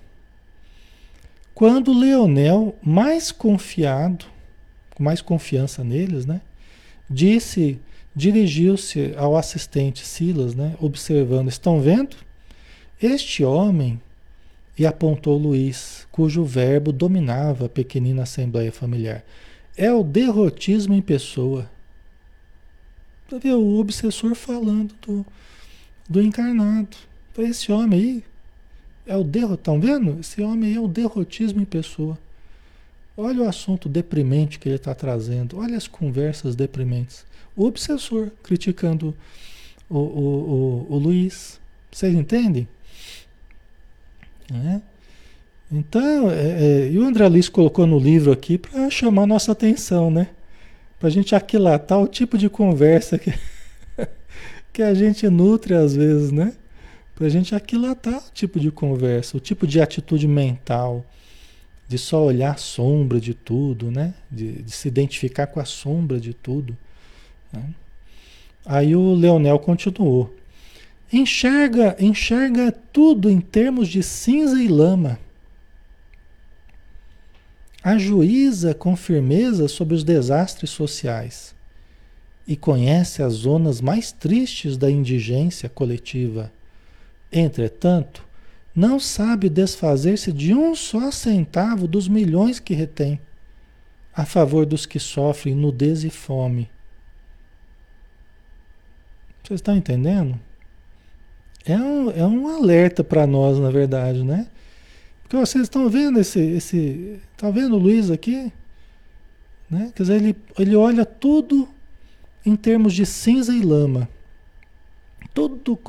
[1.64, 4.26] Quando Leonel, mais confiado,
[4.94, 6.42] com mais confiança neles, né,
[7.10, 7.80] disse,
[8.14, 12.18] dirigiu-se ao assistente Silas, né, observando, estão vendo?
[13.02, 13.98] Este homem,
[14.78, 19.24] e apontou Luiz, cujo verbo dominava a pequenina assembleia familiar,
[19.78, 21.72] é o derrotismo em pessoa.
[23.30, 25.26] Você vê o obsessor falando do,
[26.10, 26.98] do encarnado.
[27.38, 28.24] Esse homem aí,
[29.06, 30.20] é o estão vendo?
[30.20, 32.18] Esse homem é o derrotismo em pessoa.
[33.16, 35.60] Olha o assunto deprimente que ele está trazendo.
[35.60, 37.26] Olha as conversas deprimentes.
[37.56, 39.16] O obsessor criticando
[39.90, 41.60] o, o, o, o Luiz.
[41.92, 42.68] Vocês entendem?
[44.52, 44.82] É?
[45.72, 50.10] Então, é, é, e o André Luiz colocou no livro aqui para chamar nossa atenção,
[50.10, 50.30] né?
[51.00, 53.34] Para a gente aquilatar o tipo de conversa que,
[54.72, 56.54] que a gente nutre às vezes, né?
[57.16, 61.06] Para a gente aquilatar o tipo de conversa, o tipo de atitude mental,
[61.88, 64.16] de só olhar a sombra de tudo, né?
[64.32, 66.76] De, de se identificar com a sombra de tudo.
[67.52, 67.64] Né?
[68.66, 70.34] Aí o Leonel continuou.
[71.12, 75.20] Enxerga, enxerga tudo em termos de cinza e lama.
[77.84, 81.54] Ajuiza com firmeza sobre os desastres sociais
[82.48, 86.52] e conhece as zonas mais tristes da indigência coletiva
[87.34, 88.24] Entretanto,
[88.76, 93.20] não sabe desfazer-se de um só centavo dos milhões que retém,
[94.16, 96.70] a favor dos que sofrem nudez e fome.
[99.44, 100.40] Vocês estão entendendo?
[101.66, 104.48] É um, é um alerta para nós, na verdade, né?
[105.24, 106.40] Porque vocês estão vendo esse.
[106.40, 108.52] esse tá vendo o Luiz aqui?
[109.70, 109.92] Né?
[109.96, 111.68] Quer dizer, ele, ele olha tudo
[112.46, 114.08] em termos de cinza e lama.
[115.34, 115.80] Tudo,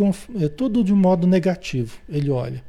[0.41, 2.63] é, tudo de modo negativo, ele olha.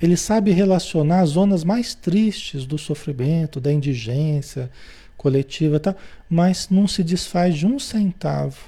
[0.00, 4.70] Ele sabe relacionar as zonas mais tristes do sofrimento, da indigência
[5.16, 5.94] coletiva, tá?
[6.28, 8.58] mas não se desfaz de um centavo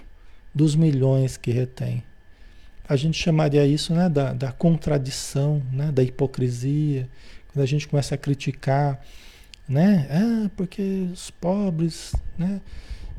[0.54, 2.02] dos milhões que retém.
[2.88, 7.08] A gente chamaria isso né, da, da contradição, né, da hipocrisia,
[7.52, 9.00] quando a gente começa a criticar,
[9.68, 10.06] né?
[10.10, 12.60] Ah, porque os pobres, né?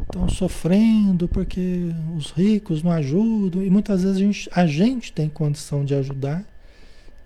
[0.01, 5.27] Estão sofrendo porque os ricos não ajudam e muitas vezes a gente, a gente tem
[5.27, 6.45] condição de ajudar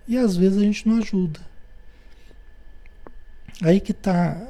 [0.06, 1.40] e às vezes a gente não ajuda.
[3.62, 4.40] Aí que está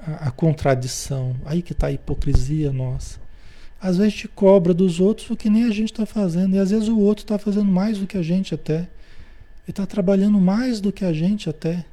[0.00, 3.20] a, a, contradição, aí que está a hipocrisia nossa.
[3.80, 6.70] Às vezes gente cobra dos outros o que nem a gente está fazendo e às
[6.70, 8.78] vezes o outro está fazendo mais do que a gente até.
[8.78, 8.88] Ele
[9.68, 11.84] está trabalhando mais do que a gente até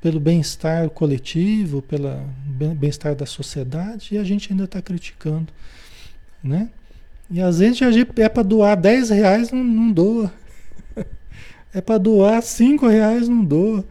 [0.00, 2.08] pelo bem-estar coletivo, pelo
[2.74, 5.52] bem-estar da sociedade, e a gente ainda está criticando,
[6.42, 6.70] né?
[7.30, 7.80] E às vezes
[8.16, 10.32] é para doar 10 reais, não, não doa.
[11.72, 13.84] É para doar 5 reais, não doa.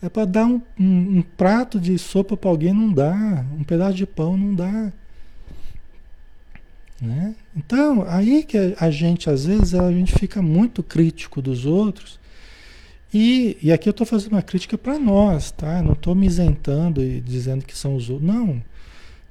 [0.00, 3.44] É para dar um, um, um, prato de sopa para alguém, não dá.
[3.58, 4.92] Um pedaço de pão, não dá.
[7.02, 7.34] Né?
[7.56, 12.20] Então, aí que a, a gente, às vezes, a gente fica muito crítico dos outros
[13.12, 15.82] e, e aqui eu estou fazendo uma crítica para nós, tá?
[15.82, 18.28] não estou me isentando e dizendo que são os outros.
[18.28, 18.62] Não.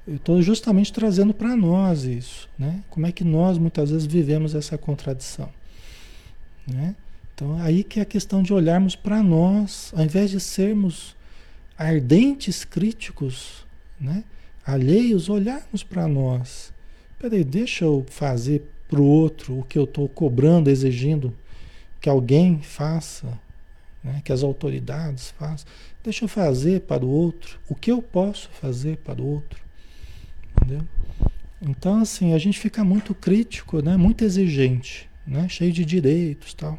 [0.06, 2.48] Eu estou justamente trazendo para nós isso.
[2.58, 2.82] Né?
[2.90, 5.48] Como é que nós muitas vezes vivemos essa contradição.
[6.66, 6.96] Né?
[7.34, 11.14] Então, aí que é a questão de olharmos para nós, ao invés de sermos
[11.76, 13.64] ardentes críticos,
[14.00, 14.24] né?
[14.66, 16.72] alheios, olharmos para nós.
[17.16, 21.32] Peraí, deixa eu fazer para o outro o que eu estou cobrando, exigindo
[22.00, 23.38] que alguém faça
[24.02, 25.66] né, que as autoridades façam.
[26.02, 29.60] Deixa eu fazer para o outro o que eu posso fazer para o outro.
[30.56, 30.86] Entendeu?
[31.60, 36.78] Então, assim, a gente fica muito crítico, né, muito exigente, né, cheio de direitos tal.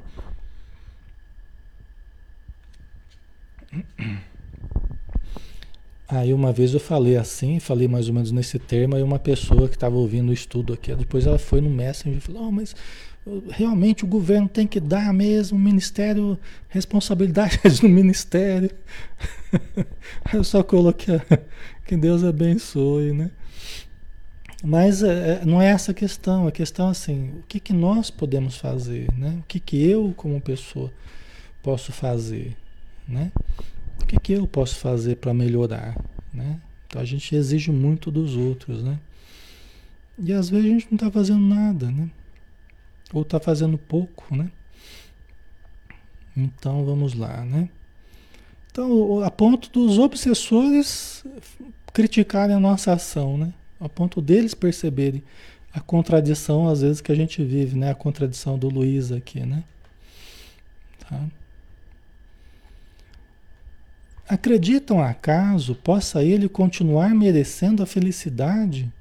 [6.07, 9.69] Aí uma vez eu falei assim, falei mais ou menos nesse termo, aí uma pessoa
[9.69, 12.75] que estava ouvindo o estudo aqui, depois ela foi no Messenger e falou, oh, mas
[13.49, 18.71] realmente o governo tem que dar mesmo, o ministério, responsabilidade no ministério.
[20.33, 21.19] eu só coloquei
[21.85, 23.31] que Deus abençoe, né?
[24.63, 27.71] Mas é, é, não é essa a questão, a questão é assim, o que, que
[27.71, 29.37] nós podemos fazer, né?
[29.39, 30.91] O que, que eu, como pessoa,
[31.63, 32.57] posso fazer,
[33.07, 33.31] né?
[34.01, 35.97] O que, que eu posso fazer para melhorar,
[36.33, 36.59] né?
[36.87, 38.99] Então a gente exige muito dos outros, né?
[40.17, 42.09] E às vezes a gente não está fazendo nada, né?
[43.13, 44.51] Ou está fazendo pouco, né?
[46.35, 47.69] Então vamos lá, né?
[48.71, 51.25] Então, a ponto dos obsessores
[51.91, 53.53] criticarem a nossa ação, né?
[53.79, 55.23] A ponto deles perceberem
[55.73, 57.91] a contradição, às vezes, que a gente vive, né?
[57.91, 59.63] A contradição do Luiz aqui, né?
[60.99, 61.25] Tá?
[64.27, 68.91] Acreditam acaso possa ele continuar merecendo a felicidade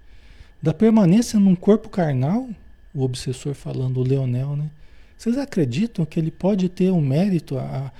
[0.62, 2.48] da permanência num corpo carnal?
[2.94, 4.70] O obsessor falando, o Leonel, né?
[5.16, 7.92] Vocês acreditam que ele pode ter o mérito, a,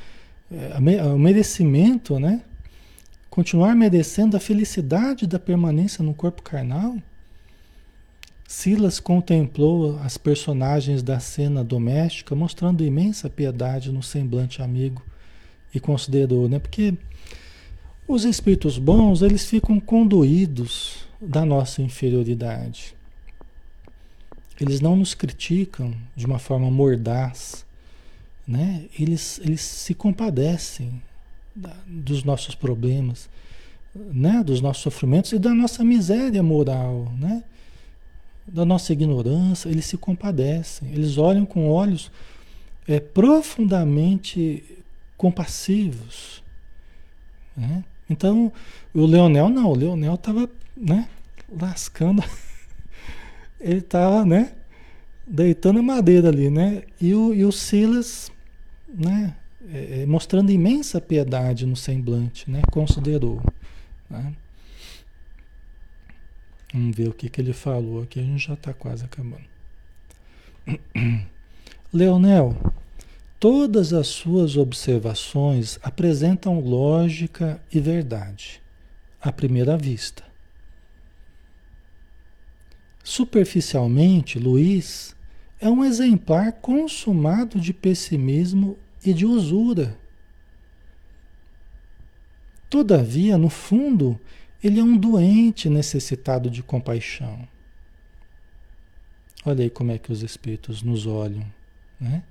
[0.50, 2.42] a, a, o merecimento, né?
[3.28, 6.96] Continuar merecendo a felicidade da permanência no corpo carnal?
[8.46, 15.02] Silas contemplou as personagens da cena doméstica, mostrando imensa piedade no semblante amigo
[15.74, 16.58] e considerou, né?
[16.58, 16.94] Porque
[18.06, 22.94] os espíritos bons, eles ficam conduídos da nossa inferioridade.
[24.60, 27.64] Eles não nos criticam de uma forma mordaz,
[28.46, 28.86] né?
[28.98, 31.00] Eles, eles se compadecem
[31.86, 33.28] dos nossos problemas,
[33.94, 34.42] né?
[34.42, 37.44] Dos nossos sofrimentos e da nossa miséria moral, né?
[38.46, 40.90] Da nossa ignorância, eles se compadecem.
[40.90, 42.10] Eles olham com olhos
[42.86, 44.64] é, profundamente
[45.16, 46.42] compassivos,
[47.56, 47.84] né?
[48.08, 48.50] Então,
[48.94, 51.08] o Leonel não, o Leonel estava, né,
[51.60, 52.24] lascando.
[53.60, 54.52] Ele estava, né,
[55.26, 56.84] deitando a madeira ali, né?
[57.00, 58.30] E o, e o Silas,
[58.88, 59.36] né,
[59.72, 62.62] é, é, mostrando imensa piedade no semblante, né?
[62.70, 63.42] Considerou,
[64.08, 64.32] né?
[66.72, 69.44] Vamos ver o que, que ele falou aqui, a gente já está quase acabando.
[71.92, 72.54] Leonel,
[73.40, 78.60] Todas as suas observações apresentam lógica e verdade,
[79.20, 80.24] à primeira vista.
[83.08, 85.16] Superficialmente, Luiz
[85.58, 89.96] é um exemplar consumado de pessimismo e de usura.
[92.68, 94.20] Todavia, no fundo,
[94.62, 97.48] ele é um doente necessitado de compaixão.
[99.42, 101.46] Olha aí como é que os espíritos nos olham,
[101.98, 102.22] né?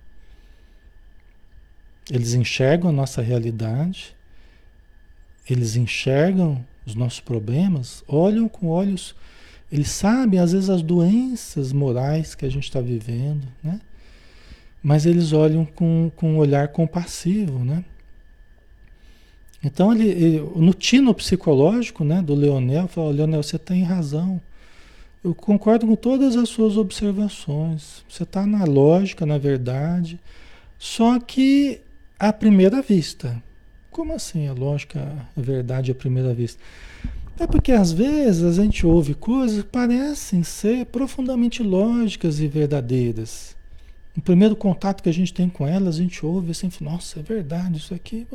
[2.07, 4.15] Eles enxergam a nossa realidade,
[5.49, 9.15] eles enxergam os nossos problemas, olham com olhos,
[9.71, 13.79] eles sabem às vezes as doenças morais que a gente está vivendo, né?
[14.81, 17.83] Mas eles olham com, com um olhar compassivo, né?
[19.63, 24.39] Então, ele, ele, no tino psicológico né, do Leonel, fala, Leonel, você tem razão.
[25.23, 28.03] Eu concordo com todas as suas observações.
[28.07, 30.19] Você está na lógica, na verdade.
[30.77, 31.81] Só que
[32.19, 33.41] à primeira vista.
[33.91, 36.61] Como assim a lógica, a verdade à primeira vista?
[37.39, 43.55] É porque às vezes a gente ouve coisas que parecem ser profundamente lógicas e verdadeiras.
[44.15, 47.23] No primeiro contato que a gente tem com elas, a gente ouve assim, nossa, é
[47.23, 48.25] verdade, isso aqui.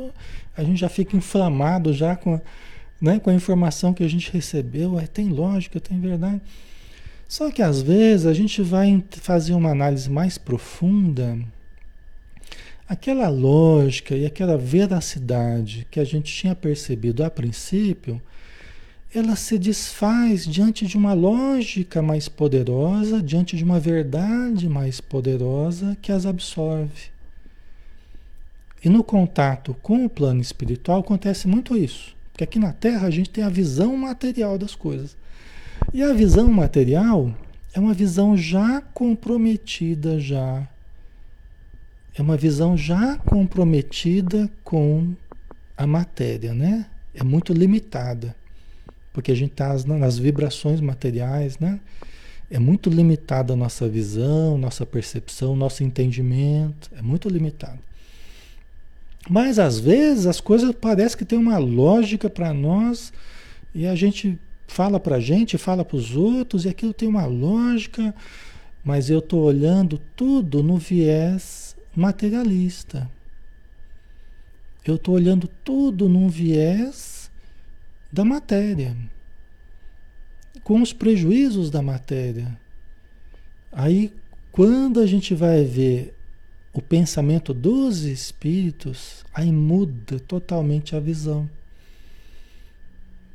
[0.55, 2.39] A gente já fica inflamado já com,
[3.01, 4.97] né, com a informação que a gente recebeu.
[4.97, 6.41] É, tem lógica, tem verdade.
[7.27, 11.37] Só que às vezes a gente vai fazer uma análise mais profunda
[12.87, 18.21] aquela lógica e aquela veracidade que a gente tinha percebido a princípio,
[19.13, 25.97] ela se desfaz diante de uma lógica mais poderosa, diante de uma verdade mais poderosa
[26.01, 27.11] que as absorve.
[28.83, 32.15] E no contato com o plano espiritual acontece muito isso.
[32.31, 35.15] Porque aqui na Terra a gente tem a visão material das coisas.
[35.93, 37.33] E a visão material
[37.73, 40.67] é uma visão já comprometida já
[42.15, 45.15] é uma visão já comprometida com
[45.75, 46.85] a matéria, né?
[47.13, 48.35] É muito limitada,
[49.13, 51.79] porque a gente está nas vibrações materiais, né?
[52.49, 57.79] É muito limitada a nossa visão, nossa percepção, nosso entendimento, é muito limitado.
[59.29, 63.13] Mas às vezes as coisas parecem que tem uma lógica para nós
[63.73, 64.37] e a gente
[64.67, 68.13] fala para a gente, fala para os outros e aquilo tem uma lógica,
[68.83, 73.09] mas eu estou olhando tudo no viés materialista.
[74.85, 77.22] Eu estou olhando tudo num viés
[78.13, 78.95] da matéria,
[80.63, 82.55] com os prejuízos da matéria.
[83.71, 84.13] Aí,
[84.51, 86.15] quando a gente vai ver
[86.71, 91.49] o pensamento dos espíritos, aí muda totalmente a visão.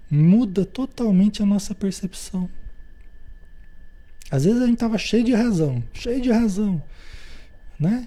[0.09, 2.49] Muda totalmente a nossa percepção.
[4.31, 6.81] Às vezes a gente estava cheio de razão, cheio de razão,
[7.81, 8.07] né?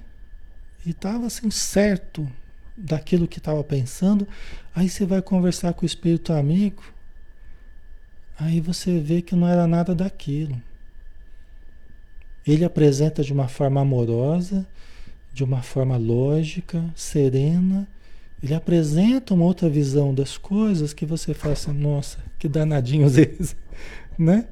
[0.85, 2.31] E estava assim certo
[2.75, 4.27] daquilo que estava pensando.
[4.73, 6.83] Aí você vai conversar com o espírito amigo,
[8.39, 10.61] aí você vê que não era nada daquilo.
[12.45, 14.65] Ele apresenta de uma forma amorosa,
[15.33, 17.87] de uma forma lógica, serena.
[18.41, 23.55] Ele apresenta uma outra visão das coisas que você fala assim, nossa, que danadinhos eles,
[24.17, 24.47] né?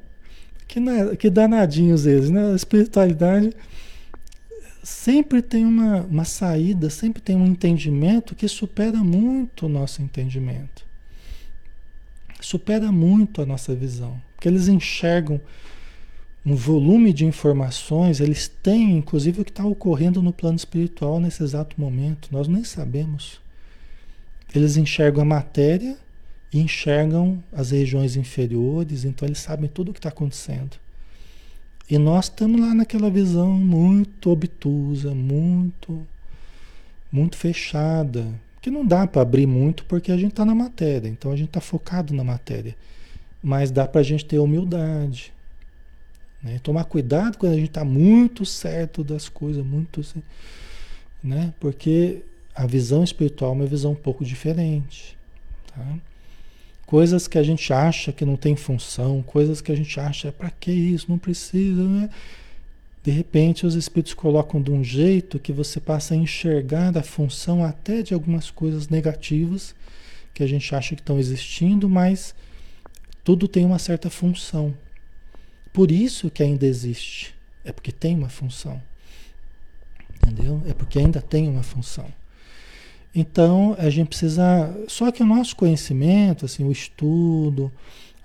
[0.68, 0.80] Que,
[1.18, 2.52] que danadinhos eles, né?
[2.52, 3.52] A espiritualidade
[4.84, 10.86] sempre tem uma, uma saída, sempre tem um entendimento que supera muito o nosso entendimento.
[12.40, 14.22] Supera muito a nossa visão.
[14.36, 15.42] Porque eles enxergam
[16.46, 21.44] um volume de informações, eles têm inclusive o que está ocorrendo no plano espiritual nesse
[21.44, 22.30] exato momento.
[22.32, 23.42] Nós nem sabemos.
[24.56, 25.98] Eles enxergam a matéria
[26.52, 30.78] e enxergam as regiões inferiores, então eles sabem tudo o que está acontecendo.
[31.90, 36.06] E nós estamos lá naquela visão muito obtusa, muito,
[37.12, 38.28] muito fechada,
[38.62, 41.48] que não dá para abrir muito porque a gente está na matéria, então a gente
[41.48, 42.76] está focado na matéria.
[43.42, 45.34] Mas dá para a gente ter humildade,
[46.44, 46.60] né?
[46.62, 50.22] Tomar cuidado quando a gente está muito certo das coisas, muito assim,
[51.24, 51.54] né?
[51.60, 52.22] Porque
[52.54, 55.18] a visão espiritual é uma visão um pouco diferente.
[55.74, 55.96] Tá?
[56.90, 60.50] Coisas que a gente acha que não tem função, coisas que a gente acha, para
[60.50, 61.06] que isso?
[61.08, 62.10] Não precisa, né?
[63.04, 67.64] De repente os espíritos colocam de um jeito que você passa a enxergar a função
[67.64, 69.76] até de algumas coisas negativas
[70.34, 72.34] que a gente acha que estão existindo, mas
[73.24, 74.76] tudo tem uma certa função.
[75.72, 77.36] Por isso que ainda existe.
[77.64, 78.82] É porque tem uma função.
[80.16, 80.60] Entendeu?
[80.66, 82.12] É porque ainda tem uma função.
[83.14, 84.76] Então, a gente precisa.
[84.88, 87.72] Só que o nosso conhecimento, assim, o estudo,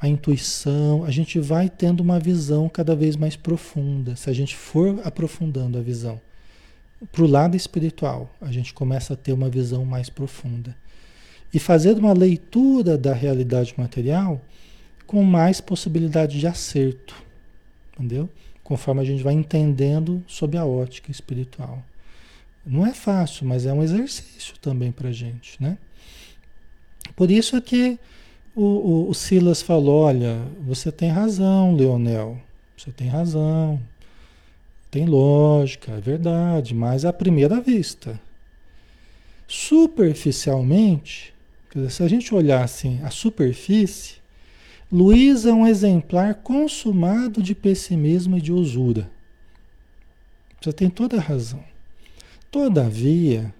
[0.00, 4.16] a intuição, a gente vai tendo uma visão cada vez mais profunda.
[4.16, 6.20] Se a gente for aprofundando a visão
[7.10, 10.76] para o lado espiritual, a gente começa a ter uma visão mais profunda.
[11.52, 14.40] E fazendo uma leitura da realidade material
[15.06, 17.14] com mais possibilidade de acerto.
[17.94, 18.28] Entendeu?
[18.62, 21.82] Conforme a gente vai entendendo sob a ótica espiritual.
[22.66, 25.76] Não é fácil, mas é um exercício também para gente, né?
[27.14, 27.98] Por isso é que
[28.54, 32.38] o, o, o, Silas falou: olha, você tem razão, Leonel,
[32.76, 33.80] você tem razão,
[34.90, 38.18] tem lógica, é verdade, mas à primeira vista.
[39.46, 41.34] Superficialmente,
[41.74, 44.16] dizer, se a gente olhar assim a superfície,
[44.90, 49.10] Luiz é um exemplar consumado de pessimismo e de usura.
[50.60, 51.62] Você tem toda a razão.
[52.54, 53.52] Todavia,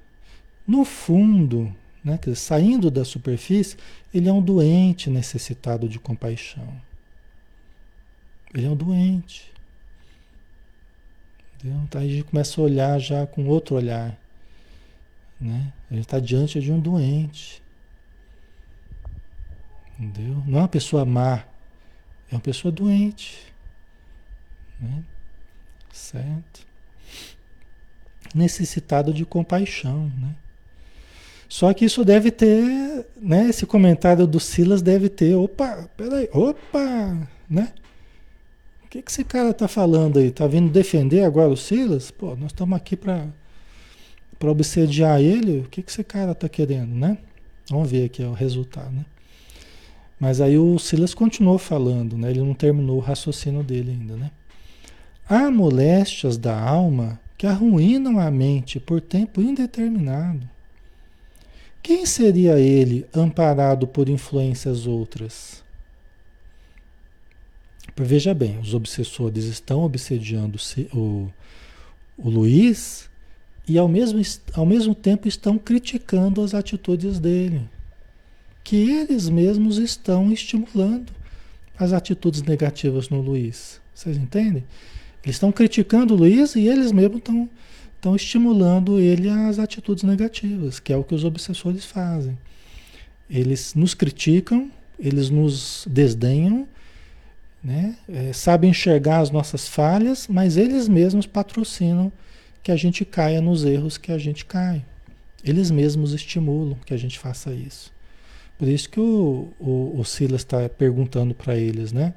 [0.65, 1.75] no fundo,
[2.05, 3.77] né, dizer, saindo da superfície,
[4.15, 6.81] ele é um doente necessitado de compaixão.
[8.55, 9.53] Ele é um doente.
[11.57, 11.81] Entendeu?
[11.83, 14.17] Então a gente começa a olhar já com outro olhar.
[15.41, 15.73] Né?
[15.91, 17.61] Está diante de um doente.
[19.99, 20.41] Entendeu?
[20.47, 21.45] Não é uma pessoa má,
[22.31, 23.53] é uma pessoa doente.
[24.79, 25.03] Né?
[25.91, 26.74] Certo?
[28.35, 30.35] Necessitado de compaixão, né?
[31.49, 33.49] Só que isso deve ter, né?
[33.49, 37.73] Esse comentário do Silas deve ter, opa, peraí, opa, né?
[38.85, 40.31] O que, que esse cara tá falando aí?
[40.31, 42.11] Tá vindo defender agora o Silas?
[42.11, 43.27] Pô, nós estamos aqui para
[44.39, 45.61] para obsediar ele.
[45.61, 47.19] O que, que esse cara tá querendo, né?
[47.71, 49.05] Vamos ver aqui o resultado, né?
[50.19, 52.31] Mas aí o Silas continuou falando, né?
[52.31, 54.17] ele não terminou o raciocínio dele ainda.
[54.17, 54.31] Né?
[55.29, 60.49] Há moléstias da alma que arruinam a mente por tempo indeterminado.
[61.83, 65.63] Quem seria ele amparado por influências outras?
[67.97, 70.59] Veja bem, os obsessores estão obsediando
[70.93, 71.29] o,
[72.17, 73.09] o Luiz
[73.69, 74.21] e ao mesmo,
[74.55, 77.69] ao mesmo tempo estão criticando as atitudes dele
[78.65, 81.13] que eles mesmos estão estimulando
[81.79, 83.79] as atitudes negativas no Luiz.
[83.95, 84.65] Vocês entendem?
[85.25, 90.93] Eles estão criticando o Luiz e eles mesmos estão, estimulando ele às atitudes negativas, que
[90.93, 92.37] é o que os obsessores fazem.
[93.31, 96.69] Eles nos criticam, eles nos desdenham,
[97.63, 97.97] né?
[98.07, 102.13] É, sabem enxergar as nossas falhas, mas eles mesmos patrocinam
[102.63, 104.85] que a gente caia nos erros que a gente cai.
[105.43, 107.91] Eles mesmos estimulam que a gente faça isso.
[108.59, 112.13] Por isso que o, o, o Silas está perguntando para eles, né?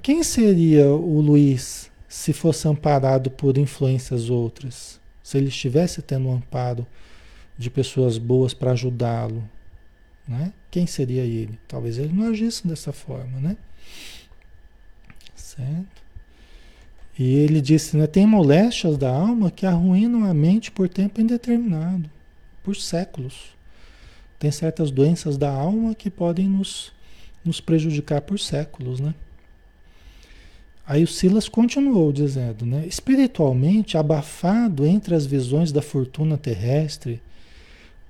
[0.00, 5.00] Quem seria o Luiz se fosse amparado por influências outras?
[5.22, 6.86] Se ele estivesse tendo um amparo
[7.58, 9.42] de pessoas boas para ajudá-lo,
[10.26, 10.52] né?
[10.70, 11.58] Quem seria ele?
[11.66, 13.56] Talvez ele não agisse dessa forma, né?
[15.34, 16.02] Certo?
[17.18, 22.08] E ele disse, né, tem moléstias da alma que arruinam a mente por tempo indeterminado,
[22.62, 23.50] por séculos.
[24.38, 26.90] Tem certas doenças da alma que podem nos,
[27.44, 29.14] nos prejudicar por séculos, né?
[30.86, 32.84] Aí o Silas continuou dizendo, né?
[32.86, 37.22] Espiritualmente abafado entre as visões da fortuna terrestre,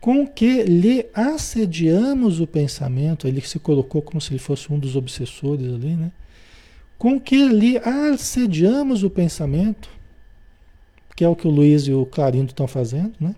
[0.00, 4.96] com que lhe assediamos o pensamento, ele se colocou como se ele fosse um dos
[4.96, 6.10] obsessores ali, né?
[6.98, 9.88] Com que lhe assediamos o pensamento,
[11.14, 13.34] que é o que o Luiz e o Clarindo estão fazendo, né?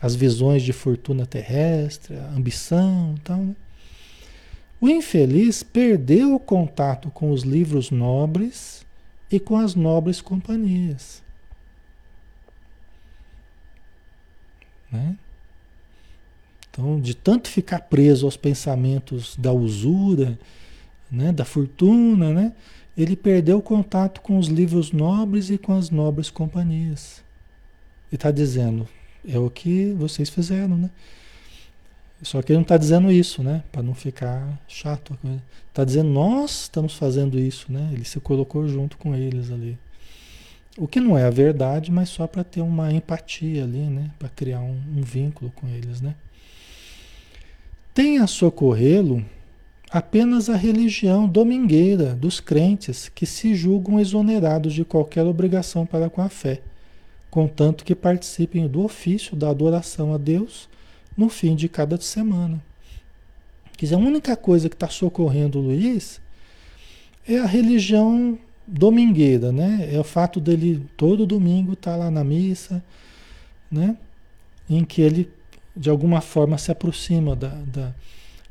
[0.00, 3.56] As visões de fortuna terrestre, a ambição e tal, né?
[4.80, 8.86] O infeliz perdeu o contato com os livros nobres
[9.30, 11.22] e com as nobres companhias.
[14.90, 15.16] Né?
[16.70, 20.38] Então, de tanto ficar preso aos pensamentos da usura,
[21.10, 22.52] né, da fortuna, né,
[22.96, 27.22] ele perdeu o contato com os livros nobres e com as nobres companhias.
[28.10, 28.88] Ele está dizendo,
[29.26, 30.90] é o que vocês fizeram, né?
[32.22, 33.62] Só que ele não está dizendo isso, né?
[33.70, 35.16] Para não ficar chato.
[35.68, 37.90] Está dizendo nós estamos fazendo isso, né?
[37.92, 39.78] Ele se colocou junto com eles ali.
[40.76, 44.10] O que não é a verdade, mas só para ter uma empatia ali, né?
[44.18, 46.14] Para criar um, um, vínculo com eles, né?
[47.94, 49.24] Tem a socorrê-lo
[49.90, 56.20] apenas a religião domingueira dos crentes que se julgam exonerados de qualquer obrigação para com
[56.20, 56.60] a fé,
[57.30, 60.68] contanto que participem do ofício da adoração a Deus
[61.18, 62.62] no fim de cada semana.
[63.76, 66.20] Quer dizer, a única coisa que está socorrendo o Luiz
[67.26, 69.88] é a religião domingueira, né?
[69.92, 72.82] É o fato dele todo domingo estar tá lá na missa,
[73.70, 73.96] né?
[74.70, 75.28] Em que ele
[75.76, 77.94] de alguma forma se aproxima da, da,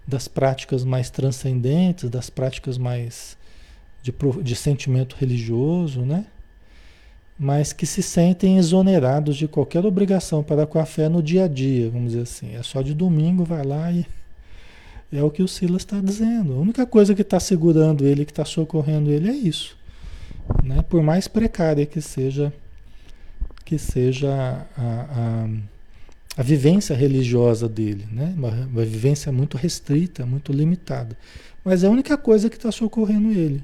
[0.06, 3.38] das práticas mais transcendentes, das práticas mais
[4.02, 6.26] de, de sentimento religioso, né?
[7.38, 11.48] Mas que se sentem exonerados de qualquer obrigação para com a fé no dia a
[11.48, 12.56] dia, vamos dizer assim.
[12.56, 14.06] É só de domingo, vai lá e.
[15.12, 16.54] É o que o Silas está dizendo.
[16.54, 19.78] A única coisa que está segurando ele, que está socorrendo ele, é isso.
[20.62, 20.82] Né?
[20.90, 22.52] Por mais precária que seja,
[23.64, 25.50] que seja a, a,
[26.36, 28.34] a vivência religiosa dele, né?
[28.36, 31.18] uma, uma vivência muito restrita, muito limitada.
[31.64, 33.64] Mas é a única coisa que está socorrendo ele,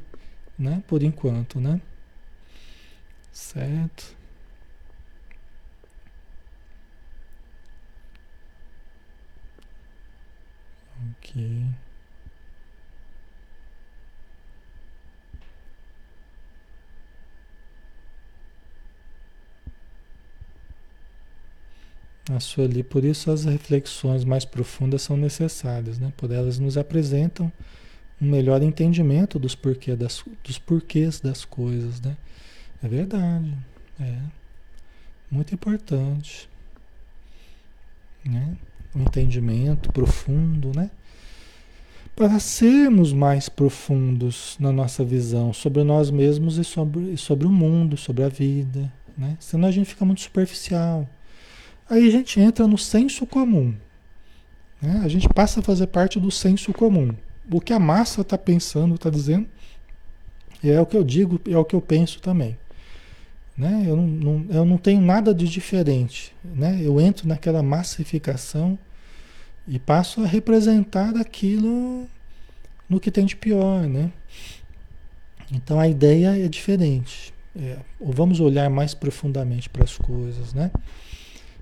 [0.58, 0.82] né?
[0.88, 1.60] por enquanto.
[1.60, 1.82] Né?
[3.34, 4.16] Certo?
[11.20, 11.74] Ok.
[22.30, 26.14] A ali, por isso as reflexões mais profundas são necessárias, né?
[26.16, 27.52] Por elas nos apresentam
[28.22, 32.16] um melhor entendimento dos, porquê das, dos porquês das coisas, né?
[32.84, 33.56] É verdade.
[34.00, 34.18] É.
[35.32, 36.50] Muito importante.
[38.26, 38.58] Né?
[38.94, 40.92] O entendimento profundo, né?
[42.16, 47.98] Para sermos mais profundos na nossa visão sobre nós mesmos e sobre, sobre o mundo,
[47.98, 48.92] sobre a vida.
[49.18, 49.36] Né?
[49.40, 51.08] Senão a gente fica muito superficial.
[51.90, 53.74] Aí a gente entra no senso comum.
[54.80, 55.02] Né?
[55.04, 57.16] A gente passa a fazer parte do senso comum.
[57.52, 59.48] O que a massa está pensando, está dizendo,
[60.64, 62.58] é o que eu digo, é o que eu penso também.
[63.58, 63.86] Né?
[63.86, 66.34] Eu, não, não, eu não tenho nada de diferente.
[66.44, 66.80] Né?
[66.82, 68.78] Eu entro naquela massificação
[69.68, 72.08] e passo a representar aquilo
[72.90, 73.88] no que tem de pior.
[73.88, 74.12] Né?
[75.52, 77.34] Então a ideia é diferente.
[77.56, 80.54] É, ou vamos olhar mais profundamente para as coisas.
[80.54, 80.72] Né?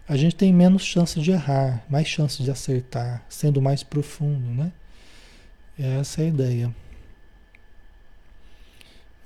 [0.07, 4.45] A gente tem menos chance de errar, mais chance de acertar, sendo mais profundo.
[4.49, 4.71] Né?
[5.77, 6.75] Essa é a ideia.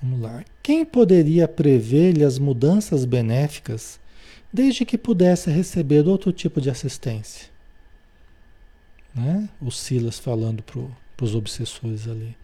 [0.05, 0.45] Vamos lá.
[0.61, 3.99] Quem poderia prever-lhe as mudanças benéficas
[4.53, 7.49] desde que pudesse receber outro tipo de assistência?
[9.15, 9.49] Né?
[9.59, 12.37] O Silas falando para os obsessores ali.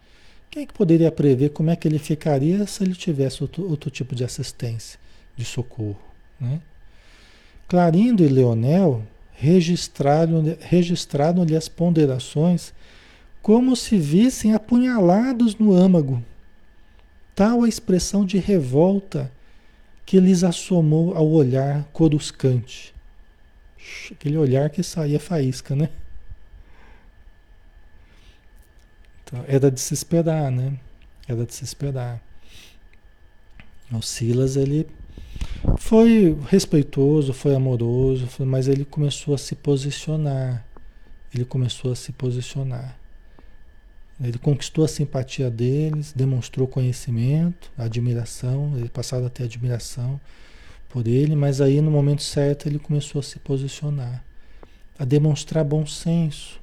[0.50, 4.16] Quem que poderia prever como é que ele ficaria se ele tivesse outro, outro tipo
[4.16, 4.98] de assistência,
[5.36, 6.02] de socorro?
[6.40, 6.60] Né?
[7.68, 9.04] Clarindo e Leonel
[9.34, 12.74] registraram-lhe registraram as ponderações
[13.40, 16.22] como se vissem apunhalados no âmago
[17.34, 19.30] tal a expressão de revolta
[20.04, 22.94] que lhes assomou ao olhar coruscante.
[24.10, 25.88] Aquele olhar que saía faísca, né?
[29.24, 30.78] Então, era de se esperar, né?
[31.26, 32.20] Era de se esperar.
[33.90, 34.86] O Silas, ele
[35.78, 40.64] foi respeitoso, foi amoroso, mas ele começou a se posicionar.
[41.34, 42.98] Ele começou a se posicionar.
[44.20, 50.20] Ele conquistou a simpatia deles, demonstrou conhecimento, admiração, eles passaram a ter admiração
[50.88, 54.22] por ele, mas aí no momento certo ele começou a se posicionar,
[54.98, 56.60] a demonstrar bom senso,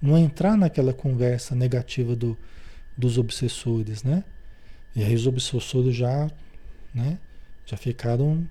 [0.00, 2.36] não entrar naquela conversa negativa do,
[2.96, 4.22] dos obsessores, né?
[4.94, 6.30] E aí os obsessores já,
[6.94, 7.18] né,
[7.66, 8.48] já ficaram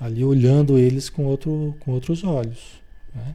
[0.00, 2.82] ali olhando eles com, outro, com outros olhos.
[3.14, 3.34] Né?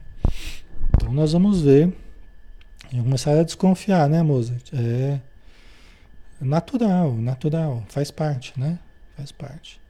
[0.94, 1.90] Então nós vamos ver
[2.92, 4.72] e começaram a desconfiar, né, Mozart?
[4.72, 5.20] É
[6.40, 8.78] natural, natural, faz parte, né?
[9.16, 9.80] Faz parte.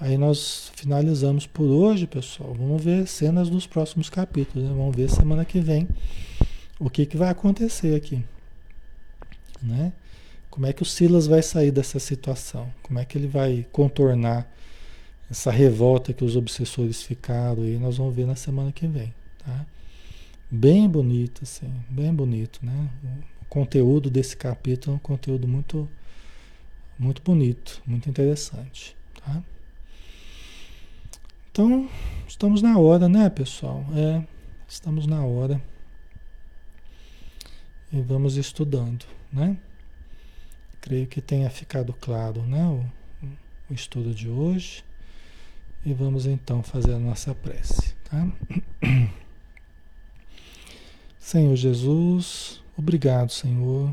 [0.00, 2.54] Aí nós finalizamos por hoje, pessoal.
[2.54, 4.68] Vamos ver cenas dos próximos capítulos.
[4.68, 4.74] Né?
[4.74, 5.88] Vamos ver semana que vem
[6.78, 8.24] o que, que vai acontecer aqui.
[9.60, 9.92] Né?
[10.50, 12.72] Como é que o Silas vai sair dessa situação?
[12.82, 14.48] Como é que ele vai contornar
[15.28, 17.76] essa revolta que os obsessores ficaram aí?
[17.76, 19.12] Nós vamos ver na semana que vem.
[19.44, 19.66] Tá?
[20.48, 22.88] Bem bonito, assim, bem bonito, né?
[23.42, 25.88] O conteúdo desse capítulo é um conteúdo muito,
[26.96, 29.42] muito bonito, muito interessante, tá?
[31.50, 31.90] Então,
[32.28, 33.84] estamos na hora, né, pessoal?
[33.92, 34.24] É,
[34.68, 35.60] estamos na hora.
[37.92, 39.56] E vamos estudando, né?
[40.80, 42.84] Creio que tenha ficado claro, né, o,
[43.68, 44.84] o estudo de hoje.
[45.84, 48.28] E vamos então fazer a nossa prece, tá?
[51.26, 53.92] Senhor Jesus, obrigado, Senhor,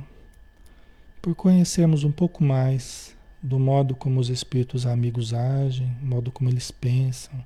[1.19, 6.69] por conhecermos um pouco mais do modo como os espíritos amigos agem, modo como eles
[6.69, 7.43] pensam,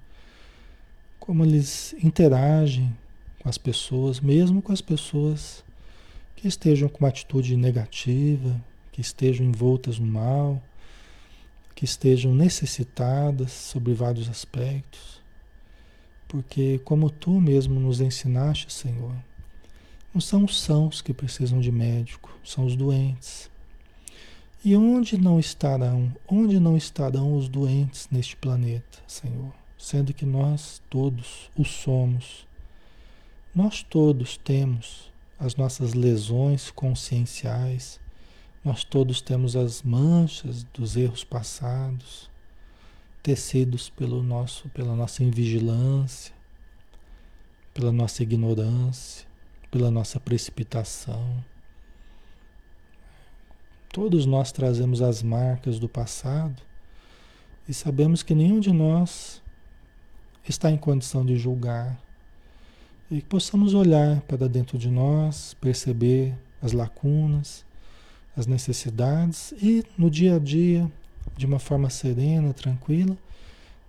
[1.17, 2.93] como eles interagem
[3.39, 5.63] com as pessoas, mesmo com as pessoas
[6.35, 8.61] que estejam com uma atitude negativa,
[8.91, 10.61] que estejam envoltas no mal,
[11.73, 15.21] que estejam necessitadas sobre vários aspectos.
[16.27, 19.15] Porque, como tu mesmo nos ensinaste, Senhor,
[20.17, 23.51] não são os sãos que precisam de médico, são os doentes.
[24.65, 29.53] E onde não estarão, onde não estarão os doentes neste planeta, Senhor?
[29.77, 32.47] Sendo que nós todos o somos.
[33.53, 37.99] Nós todos temos as nossas lesões conscienciais,
[38.65, 42.27] nós todos temos as manchas dos erros passados,
[43.21, 46.33] tecidos pelo nosso, pela nossa invigilância,
[47.71, 49.26] pela nossa ignorância
[49.69, 51.43] pela nossa precipitação.
[53.91, 56.61] Todos nós trazemos as marcas do passado
[57.67, 59.41] e sabemos que nenhum de nós
[60.47, 61.99] está em condição de julgar.
[63.09, 67.65] E que possamos olhar para dentro de nós, perceber as lacunas,
[68.35, 70.91] as necessidades e no dia a dia,
[71.35, 73.17] de uma forma serena, tranquila,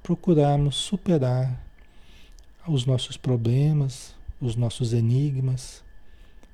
[0.02, 1.60] procurarmos superar
[2.66, 5.82] os nossos problemas, os nossos enigmas,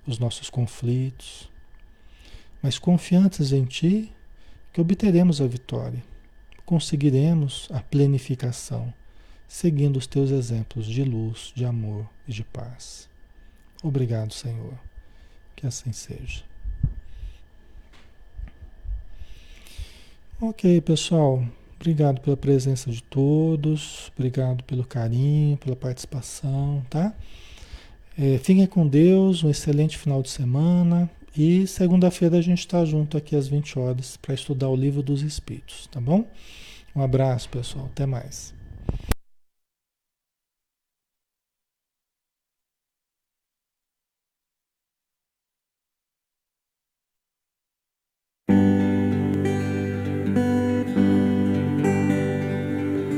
[0.07, 1.51] os nossos conflitos,
[2.62, 4.12] mas confiantes em Ti
[4.72, 6.03] que obteremos a vitória,
[6.64, 8.93] conseguiremos a plenificação,
[9.47, 13.09] seguindo os Teus exemplos de luz, de amor e de paz.
[13.82, 14.74] Obrigado, Senhor.
[15.55, 16.43] Que assim seja.
[20.41, 21.45] Ok, pessoal.
[21.76, 24.11] Obrigado pela presença de todos.
[24.16, 27.14] Obrigado pelo carinho, pela participação, tá?
[28.17, 31.11] É, fiquem com Deus, um excelente final de semana.
[31.37, 35.23] E segunda-feira a gente está junto aqui às 20 horas para estudar o livro dos
[35.23, 36.25] Espíritos, tá bom?
[36.95, 37.87] Um abraço, pessoal.
[37.87, 38.55] Até mais.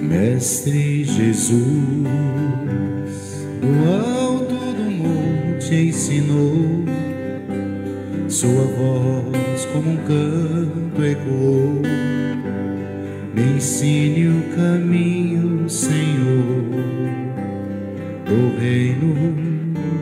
[0.09, 1.55] Mestre Jesus,
[3.61, 4.16] do
[5.69, 6.85] te ensinou.
[8.29, 11.83] Sua voz como um canto ecoou.
[13.35, 16.71] Me ensine o caminho, Senhor,
[18.25, 19.17] do reino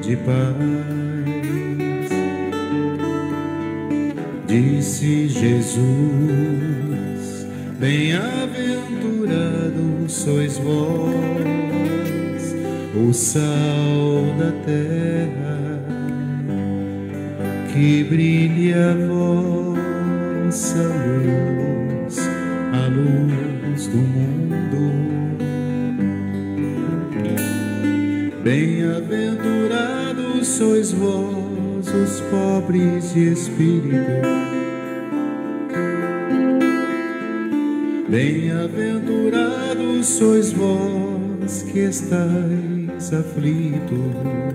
[0.02, 0.34] de paz.
[4.46, 5.80] Disse Jesus,
[7.80, 11.63] bem-aventurados sois vós,
[12.96, 15.82] o sal da terra
[17.72, 22.20] que brilhe a vossa luz,
[22.72, 24.94] a luz do mundo.
[28.44, 34.22] Bem-aventurados sois vós, os pobres de espírito.
[38.08, 42.73] Bem-aventurados sois vós que estáis
[43.12, 44.54] aflitos.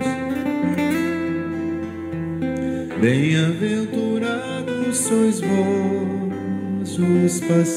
[3.00, 7.76] Bem-aventurados sois vós os pacíficos,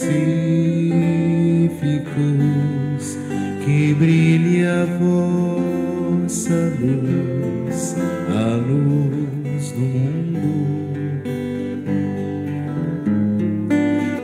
[3.63, 7.95] que brilhe a vossa luz,
[8.29, 11.21] a luz do mundo.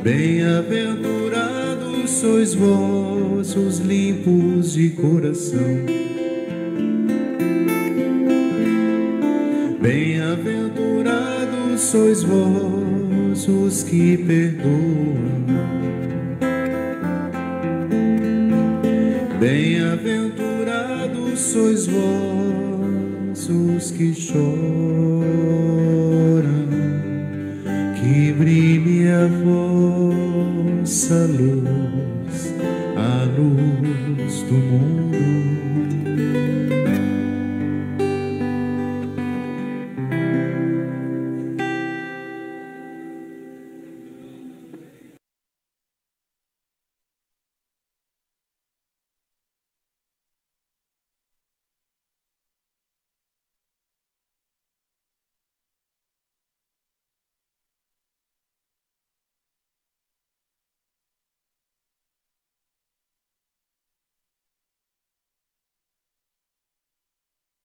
[0.03, 5.98] Bem-aventurados sois vós os limpos de coração.
[11.79, 14.98] Sois vós os que perdoam.